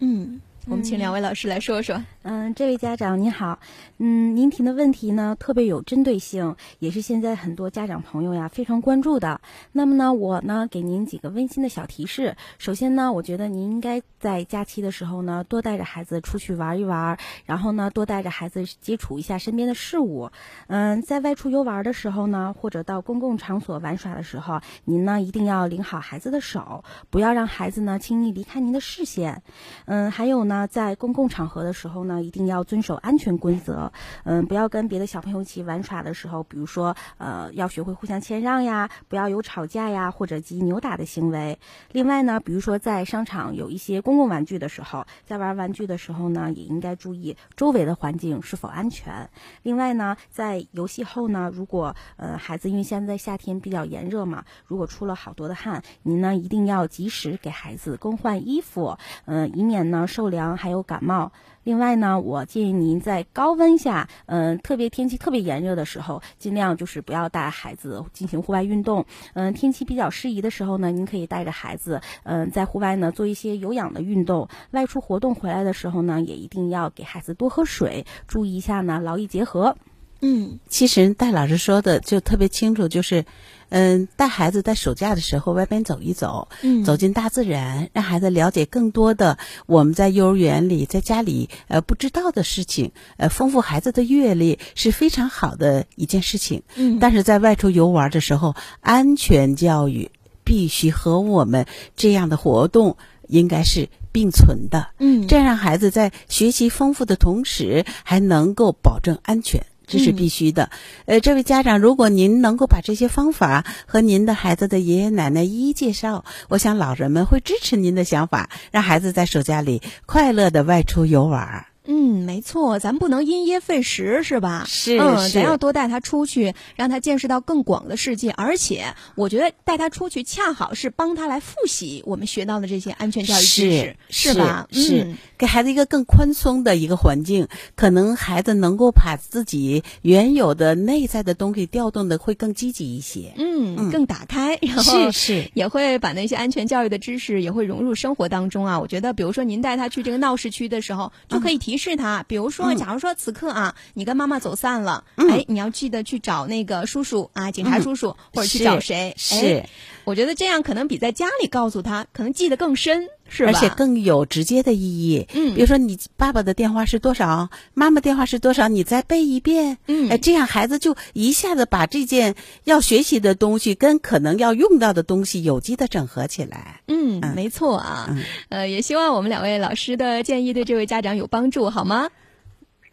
[0.00, 2.02] 嗯，我们请两位老师来说说。
[2.22, 3.60] 嗯，这位家长您好，
[3.98, 9.40] 嗯，您提的问题呢特别有针对性，也是现在很多家长朋友呀非常关注的。
[9.70, 12.36] 那么呢，我呢给您几个温馨的小提示。
[12.58, 20.32] 首先呢，我觉得您应该在假期的时候呢，多带着孩子出去玩一玩，然后呢，多带着孩子接触一下身边的事物。
[20.66, 29.44] 嗯，在外出游玩的时候呢，或者到公共场所玩耍的时候，您呢一定要领好孩子的手，不要让孩子呢轻易离开您的视线。
[29.84, 33.92] 嗯，还有呢，在公共场合的时候呢，一定要遵守安全规则。
[34.22, 41.58] 嗯，不要跟别的小朋友一起玩耍的时候，比如说，呃，要学会互相谦让呀，不要有吵架呀或者及扭打的行为。
[41.90, 49.28] 另外呢，比如说在商场有一些公共玩具的时候，在玩玩具的时候呢，也应该注意周围的环境是否安全。
[49.62, 61.32] 另外呢，在游戏后呢，如果呃孩子因为现在夏天比较炎热嘛，如果出了好多的汗，您呢一定要及时给孩子更换衣服，嗯、以免呢受凉还有感冒。
[61.64, 69.04] 另外呢，我建议您在高温下，嗯、特别天气特别炎热的时候，尽量就是不要带孩子进行户外运动。
[69.34, 74.48] 嗯、天气比较适宜的时候呢，您可以带着孩子，嗯、在户外呢做一些有氧的运动。
[74.70, 79.76] 外出活动回来的时候呢，也一定要给孩子多喝水，注意一下呢劳逸结合。
[80.20, 83.24] 嗯其实戴老师说的就特别清楚，就是，
[83.68, 96.62] 嗯，带孩子在暑假的时候外边走一走，嗯走进大自然，让孩子了解更多的我们在幼儿园里、在家里呃不知道的事情，呃，丰富孩子的阅历是非常好的一件事情。
[96.76, 100.10] 嗯但是在外出游玩的时候，安全教育
[100.44, 102.96] 必须和我们这样的活动
[103.28, 104.88] 应该是并存的。
[104.98, 109.62] 嗯这样让孩子在学习丰富的同时，还能够保证安全。
[109.86, 110.70] 这是必须的。
[111.04, 121.66] 呃，这位家长，如果您能够把这些方法和您的孩子的爷爷奶奶一一介绍，我想老人们会支持您的想法，让孩子在暑假里快乐的外出游玩儿。
[121.86, 124.64] 嗯，没错，咱不能因噎废食，是吧？
[124.66, 128.30] 是嗯，咱要多带他出去，让他见识到更广的世界。
[128.30, 134.68] 而且，我觉得带他出去恰好是帮他来复习我们学到的这些安全教育知识，是吧？
[134.70, 143.34] 是、嗯给孩子一个更宽松的一个环境，可能孩子能够把自己原有的内在的东西调动的会更积极一些。
[143.36, 148.80] 嗯，嗯更打开，然后是是也会把那些安全教育的知识也会融入生活当中啊。
[148.80, 152.76] 我觉得，比如说您带他去这个闹市区的时候，就可以提示他，比如说，嗯。
[152.76, 155.30] 假如说此刻啊，你跟妈妈走散了，嗯。
[155.30, 157.82] 哎，你要记得去找那个叔叔啊，警察嗯。
[157.82, 159.14] 叔叔，或者去找谁？
[159.16, 159.34] 是。
[159.34, 159.68] 哎，
[160.04, 163.52] 我觉得这样可能比在家里告诉他，可能记得更深，是吧？
[163.52, 165.26] 而且更有直接的意义。
[165.34, 169.78] 嗯比如说你爸爸的电话是多少，妈妈电话是多少，你再背一遍。
[169.86, 172.34] 嗯哎，这样孩子就一下子把这件
[172.64, 176.80] 要学习的东西跟可能要用到的东西有机的整合起来。
[176.86, 178.06] 嗯，嗯没错啊。
[178.10, 182.08] 嗯呃，也希望我们两位老师的建议对这位家长有帮助，好吗？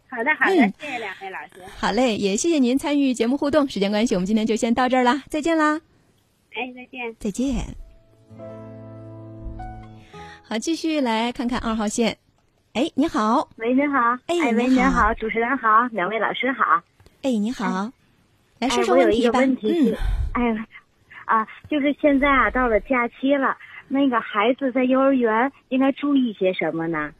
[0.08, 1.62] 好的，好的，嗯谢谢两位老师。
[1.76, 3.68] 好嘞，也谢谢您参与节目互动。
[3.68, 5.80] 时间关系，我们今天就先到这儿啦，再见啦。
[6.54, 7.16] 哎，再见。
[7.18, 8.93] 再见。
[10.46, 12.18] 好，继续来看看二号线。
[12.74, 13.98] 哎，你好，喂，您好。
[14.26, 16.82] 哎哎，喂，你好您好，主持人好，两位老师好。
[17.22, 17.90] 哎，你好，
[18.58, 19.98] 来说哎，说我有一个问题是
[20.34, 20.66] 嗯，，哎，
[21.24, 23.56] 啊，就是现在啊，到了假期了，
[23.88, 27.12] 那个孩子在幼儿园应该注意些什么呢？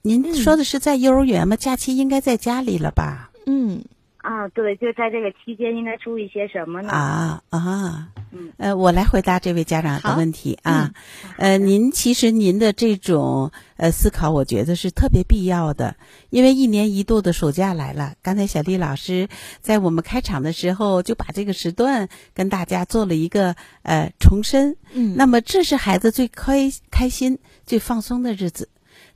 [0.00, 1.56] 您说的是在幼儿园吗？
[1.56, 3.30] 假期应该在家里了吧？
[3.44, 3.84] 嗯
[4.22, 6.88] 啊，对，就在这个期间应该注意些什么呢？
[6.90, 10.92] 啊啊，嗯，呃，我来回答这位家长的问题啊。
[11.38, 15.96] 呃，您其实您的这种呃思考，我觉得是特别必要的，
[16.30, 18.14] 因为一年一度的暑假来了。
[18.22, 19.28] 刚才小丽老师
[19.60, 24.76] 在我们开场的时候就把这个时段跟大家做了一个呃重申。
[24.92, 28.68] 嗯那么这是孩子最开开心、最放松的日子。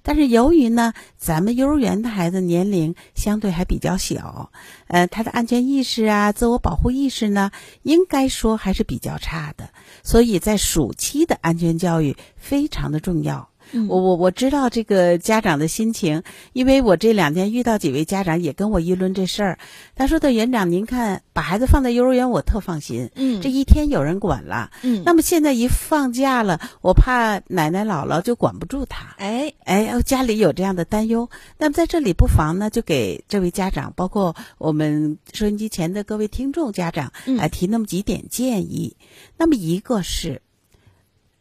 [0.06, 4.52] 但是由于呢，咱们幼儿园的孩子年龄相对还比较小，
[4.86, 7.50] 呃，他的安全意识啊、自我保护意识呢，
[7.82, 9.68] 应该说还是比较差的。
[10.04, 13.48] 所以在暑期的安全教育非常的重要。
[13.72, 19.58] 嗯我我我知道这个家长的心情，因为我这两天遇到几位家长也跟我议论这事儿。
[19.94, 24.70] 他说的园长，您看把孩子放在幼儿园，我特放心，嗯这一天有人管了。
[24.82, 29.14] 嗯那么现在一放假了，我怕奶奶姥姥就管不住他。
[29.18, 38.96] 哎哎，家里有这样的担忧，那么在这里不妨呢，就给这位家长，包括我们收音机前的各位听众家长，嗯哎，提那么几点建议。
[39.36, 40.40] 那么一个是，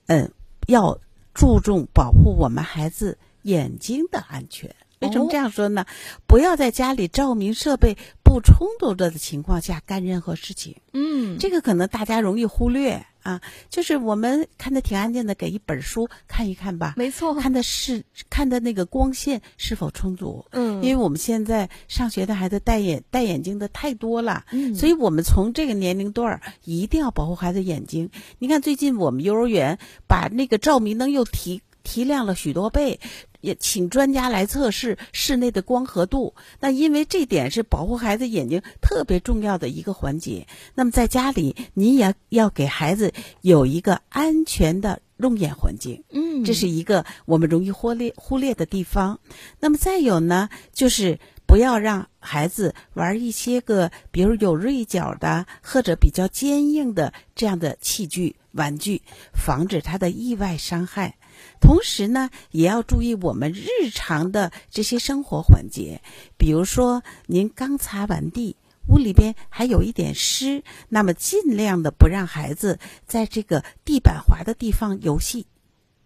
[0.08, 0.32] 嗯，
[0.68, 0.98] 要
[1.36, 4.74] 注重保护我们孩子眼睛的安全。
[5.00, 5.86] 为什么哦这样说呢？
[6.26, 10.78] 不要在家里照明设备不充足的情况下干任何事情。
[10.94, 20.46] 嗯这个可能大家容易忽略啊，就是我们看的挺安静的，给一本书看一看吧，没错看的是看的那个光线是否充足。
[20.52, 28.12] 嗯因为我们现在上学的孩子戴眼戴眼镜的太多了，嗯所以我们从这个年龄段儿一定要保护孩子眼睛。
[28.38, 33.00] 你看，最近我们幼儿园把那个照明灯又提提亮了许多倍，
[33.40, 36.34] 也请专家来测试室内的光合度。
[36.60, 40.48] 那因为这点是保护孩子眼睛特别重要的一个环节。
[40.74, 46.04] 那么在家里，你也要给孩子有一个安全的用眼环境。
[46.10, 49.20] 嗯这是一个我们容易忽略忽略的地方。
[49.60, 59.02] 那么再有呢，就是不要让孩子玩一些个，比如有锐角的或者比较坚硬的这样的器具、玩具，
[59.34, 61.16] 防止他的意外伤害。
[61.60, 66.02] 同时呢，也要注意我们日常的这些生活环节，
[66.38, 68.56] 比如说您刚擦完地。
[68.88, 72.78] 屋里边还有一点湿，那么尽量的不让孩子
[73.08, 75.48] 在这个地板滑的地方游戏，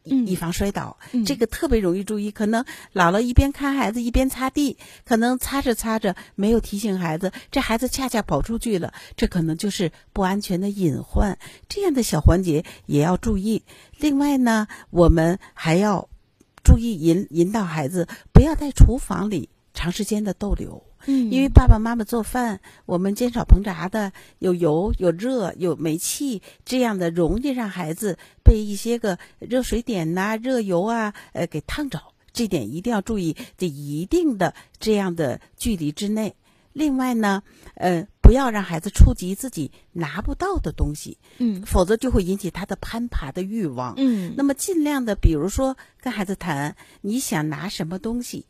[0.10, 0.98] 以防摔倒。
[1.12, 2.32] 嗯这个特别容易注意。
[2.32, 11.38] 可能姥姥一边看孩子一边擦地，可能擦着擦着没有提醒孩子，这孩子恰恰跑出去了，这可能就是不安全的隐患。
[11.68, 13.64] 这样的小环节也要注意。
[13.98, 16.10] 另外呢，我们还要
[16.64, 20.89] 注意引引导孩子不要在厨房里长时间的逗留。
[21.06, 32.00] 嗯因为爸爸妈妈做饭，我们煎炒烹炸的有油、有热、有煤气，这样的容易让孩子被一些个热水点呐、热油啊，呃，给烫着。
[32.32, 36.36] 这点一定要注意，在一定的这样的距离之内。
[36.74, 37.42] 另外呢，
[37.74, 43.96] 呃，不要让孩子触及自己拿不到的东西，嗯否则就会引起他的攀爬的欲望。
[43.98, 48.46] 嗯那么尽量的，比如说跟孩子谈你想拿什么东西，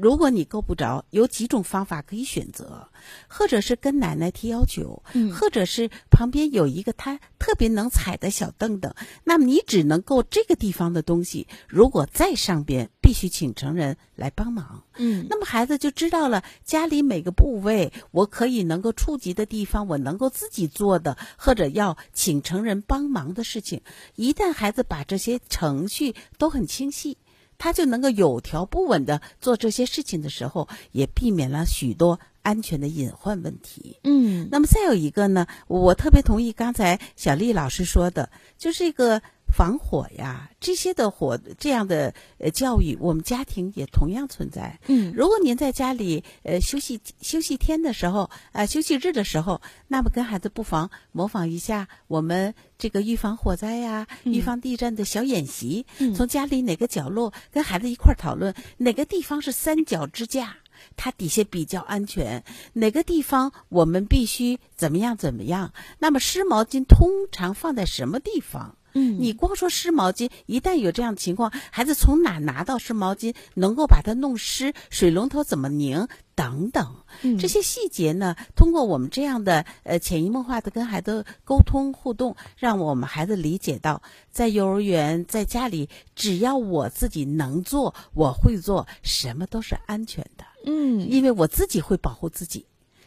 [0.00, 2.88] 如果你够不着，有几种方法可以选择，
[3.28, 8.92] 或者是跟奶奶提要求，嗯或者是旁边有一个他特别能踩的小凳凳，
[9.24, 14.84] 那么你只能够这个地方的东西，如果在上边，必须请成人来帮忙。
[14.96, 23.80] 嗯那么孩子就知道了家里每个部位我可以能够触及的地方，我能够自己做的，或者要请成人帮忙的事情。
[24.16, 27.16] 一旦孩子把这些程序都很清晰，
[27.60, 33.98] 他就能够有条不紊的做这些事情的时候，也避免了许多安全的隐患问题。
[34.02, 44.78] 嗯那么再有一个呢，我特别同意刚才小丽老师说的，就是一个防火呀，这些的火这样的呃教育，我们家庭也同样存在。
[44.88, 60.56] 嗯如果您在家里呃休息休息天的时候，啊、休息日的时候，那么跟孩子不妨模仿一下我们这个预防火灾呀、嗯预防地震的小演习，嗯从家里哪个角落跟孩子一块儿讨论哪个地方是三角支架。
[60.96, 62.42] 它底下比较安全，
[62.72, 65.74] 哪个地方我们必须怎么样怎么样？
[65.98, 68.78] 那么湿毛巾通常放在什么地方？
[68.94, 69.18] 嗯。
[69.20, 77.38] 你光说湿毛巾，一旦有这样的情况，孩子从哪拿到湿毛巾，能够把它弄湿，水龙头怎么拧，等等，嗯。
[77.38, 91.08] 这些细节呢，通过我们这样的呃潜移默化的跟孩子沟通互动，让我们孩子理解到，在幼儿园，在家里，只要我自己能做，我会做，什么都是安全的，嗯。
[91.08, 92.66] 因为我自己会保护自己，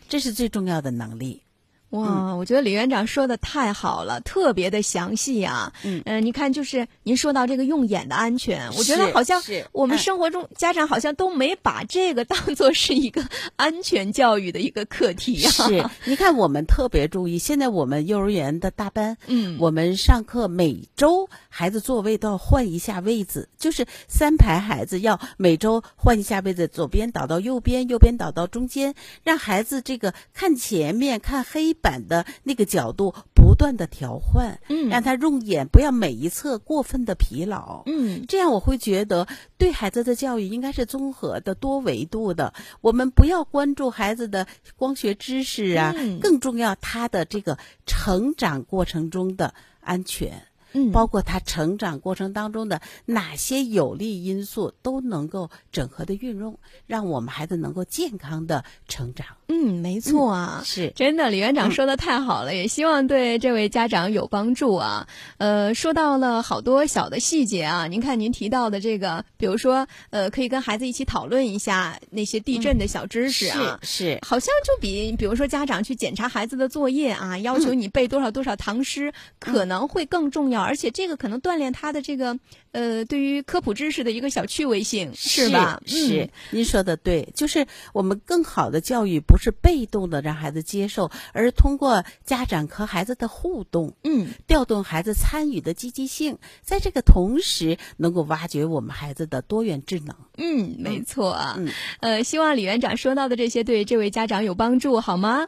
[0.10, 1.43] 这是最重要的能力。
[1.94, 5.72] 哇，我觉得李院长说的太好了，特别的详细啊。
[5.84, 13.24] 嗯呃，你看，就是您说到这个用眼的安全，我觉得好像我们嗯生活中家长好像都没把这个当做是一个
[13.58, 15.52] 安全教育的一个课题啊。
[15.52, 39.28] 是，你看我们特别注意，现在我们幼儿园的大班，嗯我们上课每周孩子座位都要换一下位子，就是三排孩子要每周换一下位子，左边倒到右边，右边倒到中间，让孩子这个看前面、看黑板的那个角度不断的调换，嗯让他用眼不要每一侧过分的疲劳，嗯这样我会觉得
[39.58, 42.54] 对孩子的教育应该是综合的、多维度的。
[42.82, 50.48] 我们不要关注孩子的光学知识啊，嗯更重要他的这个成长过程中的安全。
[50.74, 59.28] 嗯，包括他成长过程当中的哪些有利因素都能够整合的运用，让我们孩子能够健康的成长。
[59.48, 60.62] 嗯，没错啊。
[60.66, 65.08] 是真的，李园长说的太好了，也希望对这位家长有帮助啊。
[65.38, 73.80] 呃，说到了好多小的细节啊，您看您提到的这个，比如说，呃，可以跟孩子一起讨论一下那些地震的小知识啊。
[73.84, 82.40] 是好像就比比如说家长去检查孩子的作业啊，要求你背多少多少唐诗，可能会更重要，而且这个可能锻炼他的这个
[82.72, 85.82] 呃对于科普知识的一个小趣味性，是吧？
[85.86, 100.16] 是，嗯您说的对，就是我们更好的教育不是被动的让孩子接受，而是通过家长和孩子的互动，嗯调动孩子参与的积极性，在这个同时能够挖掘我们孩子的多元智能。
[100.38, 101.56] 嗯，没错啊。
[101.58, 105.48] 嗯呃，希望李园长说到的这些对这位家长有帮助，好吗？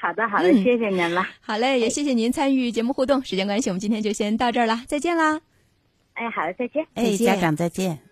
[0.00, 1.26] 好的，好的，嗯谢谢您了。
[1.40, 3.22] 好嘞，也谢谢您参与节目互动。
[3.22, 5.40] 时间关系，我们今天就先到这儿了，再见啦。
[6.14, 6.86] 哎，好的，再见。
[6.94, 8.09] 哎，见家长再见。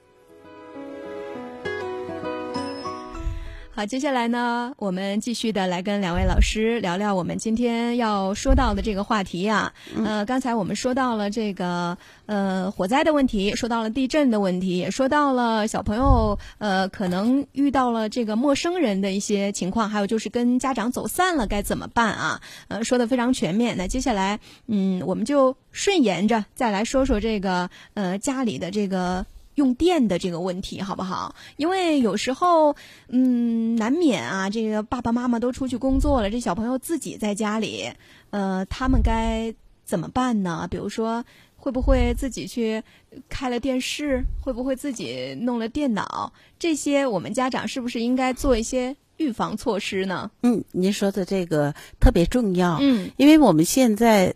[3.79, 9.72] 好，接下来呢，我们继续的来跟两位老师聊聊我们今天要说到的这个话题呀、
[10.05, 22.41] 呃，刚才我们说到了这个呃火灾的问题，说到了地震的问题，也说到了小朋友呃可能遇到了这个陌生人的一些情况，还有就是跟家长走散了该怎么办啊？
[22.66, 23.76] 呃，说的非常全面。
[23.76, 29.24] 那接下来，嗯，我们就顺延着再来说说这个呃家里的这个。
[29.59, 31.35] 用电的这个问题，好不好？
[31.57, 32.75] 因为有时候，
[33.09, 37.91] 嗯，难免啊，这个爸爸妈妈都出去工作了，这小朋友自己在家里，
[38.31, 39.53] 呃，他们该
[39.85, 40.69] 怎么办呢？
[40.71, 41.25] 比如说，
[41.57, 42.81] 会不会自己去
[43.29, 44.23] 开了电视？
[44.41, 46.33] 会不会自己弄了电脑？
[46.57, 50.31] 这些我们家长是不是应该做一些预防措施呢？
[50.43, 52.79] 嗯，您说的这个特别重要。
[52.81, 54.33] 嗯因为我们现在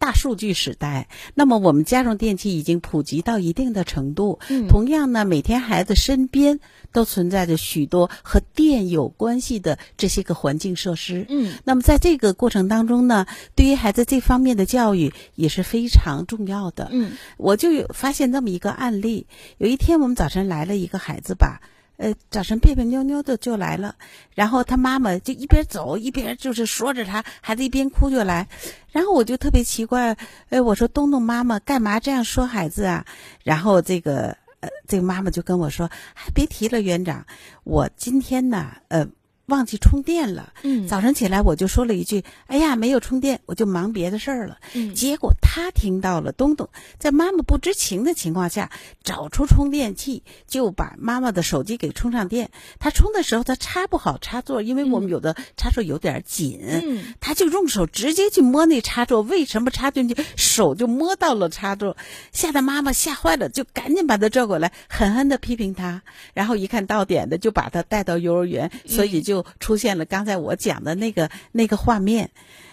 [0.00, 4.40] 大数据时代，那么我们家用电器已经普及到一定的程度。
[4.48, 6.58] 嗯同样呢，每天孩子身边
[6.90, 11.26] 都存在着许多和电有关系的这些个环境设施。
[11.28, 16.88] 嗯那么在这个过程当中呢，对于孩子这方面的教育也是非常重要的。
[16.90, 19.26] 嗯我就有发现这么一个案例，
[19.58, 21.60] 有一天我们早晨来了一个孩子吧，
[22.00, 23.94] 呃，早晨别别扭扭的就来了，
[24.34, 28.48] 然后他妈妈就一边走一边就是说着他，孩子一边哭就来，
[28.90, 30.16] 然后我就特别奇怪，
[30.48, 33.04] 哎，我说东东妈妈干嘛这样说孩子啊？
[33.44, 35.84] 然后这个呃，这个妈妈就跟我说，
[36.14, 37.22] 哎，别提了，园长，
[37.64, 39.06] 我今天呢，呃。
[39.50, 48.70] 忘记充电了，嗯早上起来我就说了一句：“哎呀，没有充电，我就忙别的事儿了。”嗯结果他听到了东东在妈妈不知情的情况下
[49.02, 52.50] 找出充电器，就把妈妈的手机给充上电。
[52.78, 59.22] 他充的时候他插不好插座，因为我们有的插座有点紧，嗯他就用手直接去摸那插座。
[59.22, 61.96] 为什么插进去手就摸到了插座？
[62.32, 66.02] 吓得妈妈吓坏了，就赶紧把他拽过来，狠狠的批评他。
[66.34, 72.30] 然后一看到点的，就把他带到幼儿园，所以就出现了刚才我讲的那个那个画面。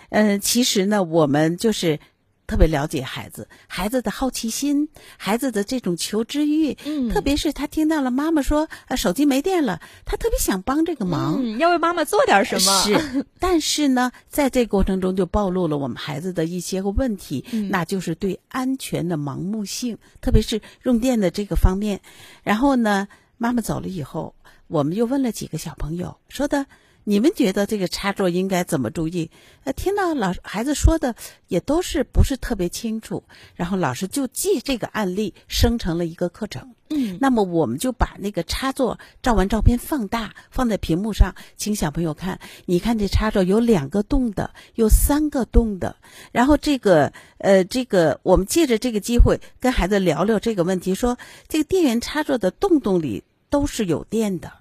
[0.10, 2.00] 嗯，其实呢，我们就是
[2.48, 4.88] 特别了解孩子，孩子的好奇心，
[5.18, 11.42] 孩子的这种求知欲，嗯特别是他听到了妈妈说呃手机没电了，他特别想帮这个忙。
[11.44, 12.84] 嗯，要为妈妈做点什么？
[12.88, 22.00] 是，但是呢，在这过程中就暴露了我们孩子的一些个问题，嗯那就是对安全的盲目性，特别是用电的这个方面。
[22.44, 24.34] 然后呢，妈妈走了以后，
[24.68, 26.66] 我们又问了几个小朋友，说的。
[27.10, 29.32] 你们觉得这个插座应该怎么注意？
[29.64, 31.16] 呃，听到老孩子说的
[31.48, 33.24] 也都是不是特别清楚，
[33.56, 36.76] 然后老师就借这个案例生成了一个课程。
[36.90, 42.38] 嗯那么我们就把那个插座照完照片放大，放在屏幕上，请小朋友看。
[42.66, 45.96] 你看这插座有两个洞的，有三个洞的。
[46.34, 54.52] 然后这个呃，这个我们借着这个机会跟孩子聊聊这个问题，说这个电源插座的洞洞里都是有电的。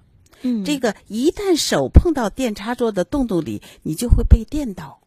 [0.41, 4.99] 嗯这个一旦手碰到电插座的洞洞里，你就会被电到。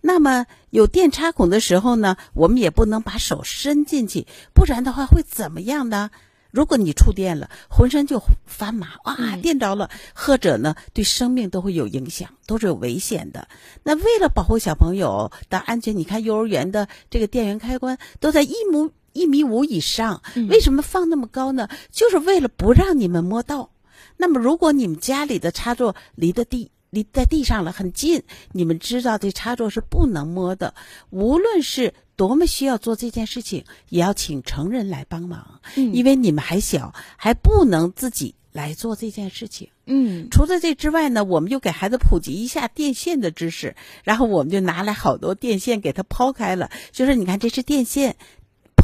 [0.00, 6.10] 那么有电插孔的时候呢，我们也不能把手伸进去，不然的话会怎么样呢？
[6.50, 13.48] 如果你触电了，浑身就发麻，哇，电着了，或者呢，对生命都会有影响，都是有危险的。
[13.82, 21.66] 那为了保护小朋友的安全，你看幼儿园的这个电源开关都在一亩一米五以上，为什么放那么高呢？
[21.90, 23.70] 就是为了不让你们摸到。
[24.18, 30.74] 那么，如果你们家里的插座离的地离在地上了很近，你们知道这插座是不能摸的。
[31.10, 39.68] 无论是多么需要做这件事情，也要请成人来帮忙，因为你们还小，还不能自己来做这件事情。
[39.86, 48.16] 嗯，除了这之外呢，我们就给孩子普及一下电线的知识，然后我们就拿来好多电线给他抛开了，就是你看这是电线。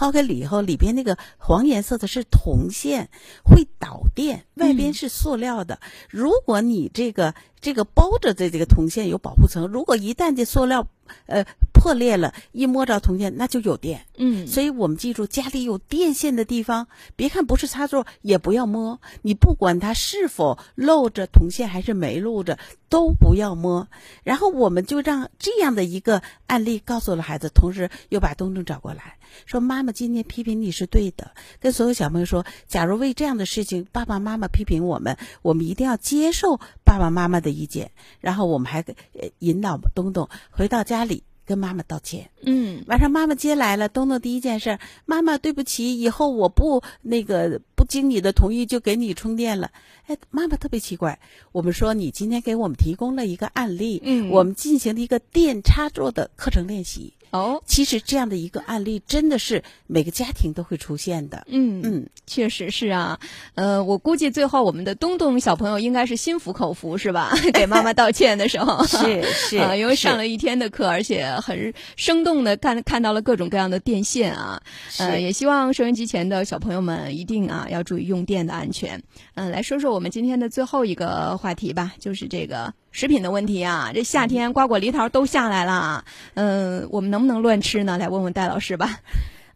[0.01, 3.11] 抛开了以后，里边那个黄颜色的是铜线，
[3.44, 5.78] 会导电，外边是塑料的。
[6.09, 10.86] 如果你这个这个包着的这个铜线有保护层，如果一旦这塑料
[11.26, 11.44] 呃
[11.80, 14.04] 破裂了，一摸着铜线，那就有电。
[14.18, 19.00] 嗯，所以我们记住，家里有电线的地方，别看不是插座，也不要摸。
[19.22, 22.58] 你不管它是否露着铜线还是没露着，
[22.90, 23.88] 都不要摸。
[24.24, 29.16] 然后我们就让这样的一个案例告诉了孩子，同时又把东东找过来，
[29.46, 37.90] 说妈妈今天批评你是对的，跟所有小朋友说，假如为这样的事情爸爸妈妈批评我们，我们一定要接受爸爸妈妈的意见。
[38.20, 41.24] 然后我们还呃引导东东回到家里。
[41.51, 42.30] 跟妈妈道歉。
[42.42, 49.68] 嗯，晚上妈妈接来了，东东第一件事，妈妈对不起，以后我不那个不经你的同意就给你充电了。
[50.07, 51.18] 哎，妈妈特别奇怪，
[51.51, 57.12] 我们说你今天给我们提供了一个案例，嗯我们进行了一个电插座的课程练习。
[57.30, 61.46] 哦，其实这样的一个案例真的是每个家庭都会出现的。
[61.48, 63.20] 嗯嗯，确实是啊，
[63.54, 67.32] 呃，我估计最后我们的东东小朋友应该是心服口服，是吧？
[67.54, 74.62] 给妈妈道歉的时候， 是是啊，因为上了一天的课，而且很生动的看看到了各种各样的电线啊，
[74.98, 79.02] 呃，也希望收音机前的小朋友们一定啊要注意用电的安全。
[79.34, 83.91] 嗯、来说说我们今天的最后一个话题吧，就是这个食品的问题啊。
[83.95, 87.99] 这夏天瓜果梨桃都下来了，嗯、我们能不能乱吃呢？
[87.99, 89.01] 来问问戴老师吧。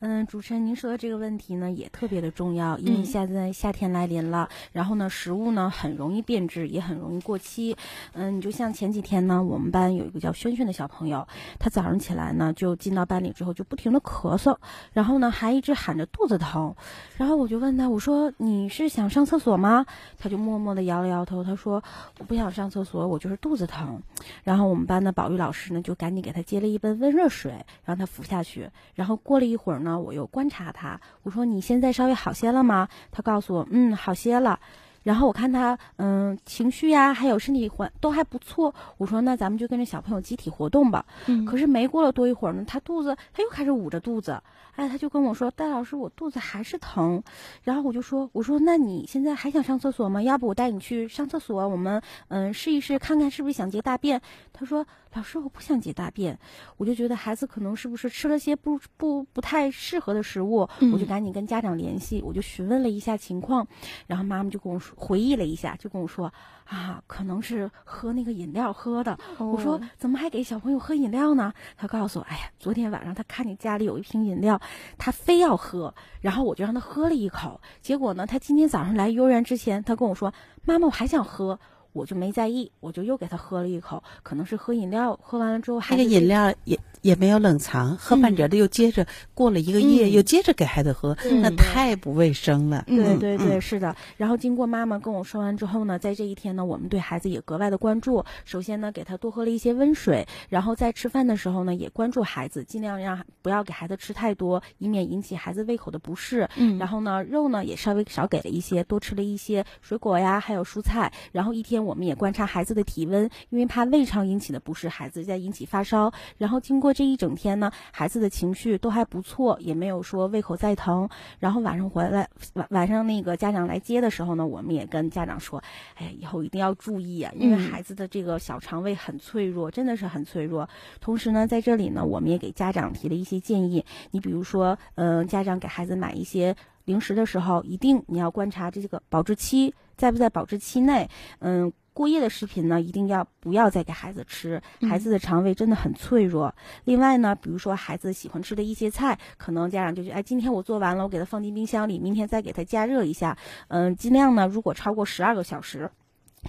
[0.01, 7.77] 嗯，主持人，您说的这个问题呢，也特别的重要，因为嗯现在夏天来临了，然后呢，食物呢很容易变质，也很容易过期。
[8.13, 11.27] 嗯，你就像前几天呢，我们班有一个叫轩轩的小朋友，
[11.59, 14.57] 他早上起来呢，就进到班里之后就不停的咳嗽，
[14.93, 16.75] 然后呢还一直喊着肚子疼，
[17.17, 19.87] 然后我就问他，我说你是想上厕所吗？
[20.19, 21.83] 他就默默的摇了摇头，他说
[22.19, 24.03] 我不想上厕所，我就是肚子疼。
[24.43, 28.69] 然后我们班的保育老师呢，就赶紧给他接了一杯温热水，让他服下去。
[28.95, 32.89] 然后过了一会儿呢，我又观察他，我说你现在稍微好些了吗？
[33.11, 34.59] 他告诉我，嗯，好些了。
[35.03, 38.75] 然后我看他，嗯，情绪呀，还有身体环都还不错。
[38.97, 41.05] 我说那咱们就跟着小朋友集体活动吧。
[41.27, 44.41] 嗯可是没过了多一会儿呢，他肚子他又开始捂着肚子，
[44.77, 47.23] 哎，他就跟我说，戴老师，我肚子还是疼。
[47.65, 50.23] 然后我就说，我说那你现在还想上厕所吗？
[50.23, 54.19] 要不我带你去上厕所，我们嗯试一试，看看是不是想解大便。
[54.55, 56.39] 他说，老师，我不想解大便。
[56.77, 63.67] 我就觉得孩子可能是不是吃了些不不不太适合的食物，嗯我就赶紧跟家长联系，我就询问了一下情况，
[64.09, 66.33] 然后妈妈就跟我说回忆了一下，就跟我说
[66.65, 69.17] 啊，可能是喝那个饮料喝的。
[69.39, 71.53] 我说怎么还给小朋友喝饮料呢？
[71.77, 74.61] 他告诉我，哎呀，昨天晚上他看见家里有一瓶饮料，
[74.99, 77.61] 他非要喝，然后我就让他喝了一口。
[77.81, 80.35] 结果呢，他今天早上来幼儿园之前，他跟我说，
[80.65, 81.61] 妈妈，我还想喝。
[81.95, 92.83] 我就没在意，我就又给他喝了一口，可能是喝饮料，喝完了之后孩子那个饮料也也没有冷藏，喝半截的又接着过了一个夜，嗯又接着给孩子喝，那嗯太不卫生了。
[92.87, 93.95] 对对对，嗯是的。
[94.17, 98.25] 然后经过妈妈跟我说完之后呢，在这一天呢，我们对孩子也格外的关注。
[98.47, 106.49] 首先呢，给他多喝了一些温水，然后在吃饭的时候呢，也关注孩子，尽量让不要给孩子吃太多，以免引起孩子胃口的不适。
[106.57, 111.13] 嗯然后呢，肉呢也稍微少给了一些，多吃了一些水果呀，还有蔬菜。
[111.33, 116.11] 然后一天我们也观察孩子的体温，因为怕胃肠引起的不适，孩子再引起发烧。
[116.39, 121.09] 然后经过这一整天呢，孩子的情绪都还不错，也没有说胃口再疼。
[121.41, 125.63] 然后晚上回来，晚晚上那个家长来接的时候呢，我们也跟家长说，
[125.97, 130.69] 哎呀，以后一定要注意啊，因为嗯孩子的这个小肠胃很脆弱，真的是很脆弱。
[131.01, 141.09] 同时呢，在这里呢，我们也给家长提了一些建议，你比如说，嗯、家长给孩子买一些零食的时候，一定你要观察这个保质期在不在保质期内，
[141.41, 141.73] 嗯。
[141.95, 146.55] 过夜的食品呢，一定要不要再给孩子吃，孩子的肠胃真的很脆弱。
[146.85, 153.35] 另外呢，比如说孩子喜欢吃的一些菜，可能家长就觉得，哎，今天我做完了，我给他放进冰箱里，明天再给他加热一下。
[153.69, 155.91] 嗯，尽量呢，如果超过十二个小时。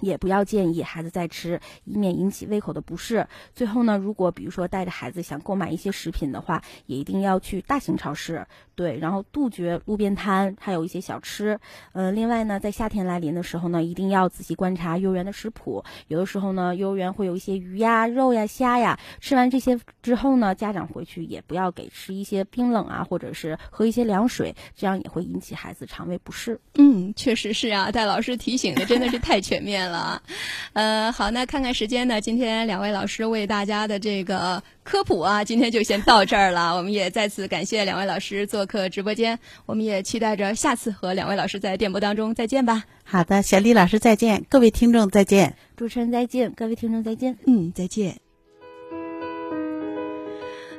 [0.00, 3.26] 也不要建议孩子再吃，以免引起胃口的不适。
[3.54, 11.58] 最后呢，如果比如说带着孩子想购买一些食品的话，也一定要去大型超市，对，然后杜绝路边摊，还有一些小吃。
[11.92, 15.84] 呃，另外呢，在夏天来临的时候呢，一定要仔细观察幼儿园的食谱。
[16.08, 26.60] 有的时候呢，幼儿园会有一些鱼呀、肉呀、虾呀，吃完这些之后呢，家长回去也不要给吃一些冰冷啊，或者是喝一些凉水，这样也会引起孩子肠胃不适。
[26.74, 29.85] 嗯，确实是啊，戴老师提醒的真的是太全面了。
[30.72, 36.76] 呃，好，那看看时间呢，今天两位老师为大家的这个科普啊，今天就先到这儿了。
[36.76, 42.84] 我们也再次感谢两位老师做客直播间，我们也期待着下次和两位老师在电波当中再见吧。
[43.04, 47.38] 好的，小丽老师再见，各位听众再见，主持人再见，各位听众再见。
[47.46, 48.18] 嗯，再见。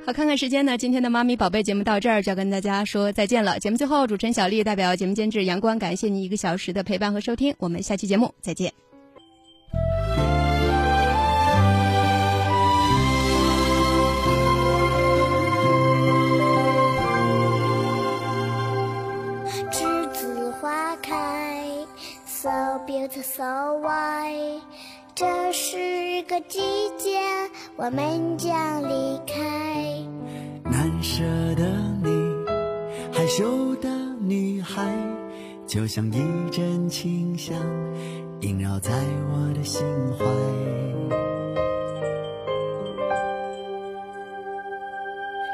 [0.05, 3.59] 好，看看时间呢，今天的妈咪宝贝节目到这儿就要跟大家说再见了。
[3.59, 8.86] 节目最后，主持人小丽代表节目监制阳光，感谢您一个小时的陪伴和收听，我们下期节目再见。
[19.71, 21.85] 栀子花开
[22.25, 22.49] ，so
[22.87, 23.43] beautiful so
[23.81, 24.61] white。
[25.13, 26.59] 这是个季
[26.97, 27.19] 节，
[27.75, 29.33] 我们将离开。
[30.63, 31.23] 难舍
[31.55, 31.65] 的
[32.03, 32.09] 你，
[33.11, 33.89] 害羞的
[34.19, 34.83] 女孩，
[35.67, 37.53] 就像一阵清香，
[38.39, 38.89] 萦绕在
[39.29, 39.85] 我的心
[40.17, 40.25] 怀。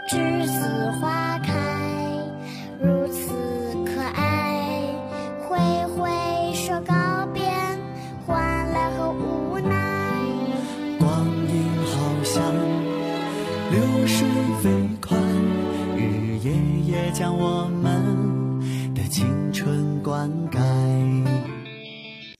[0.07, 1.51] 栀子花开，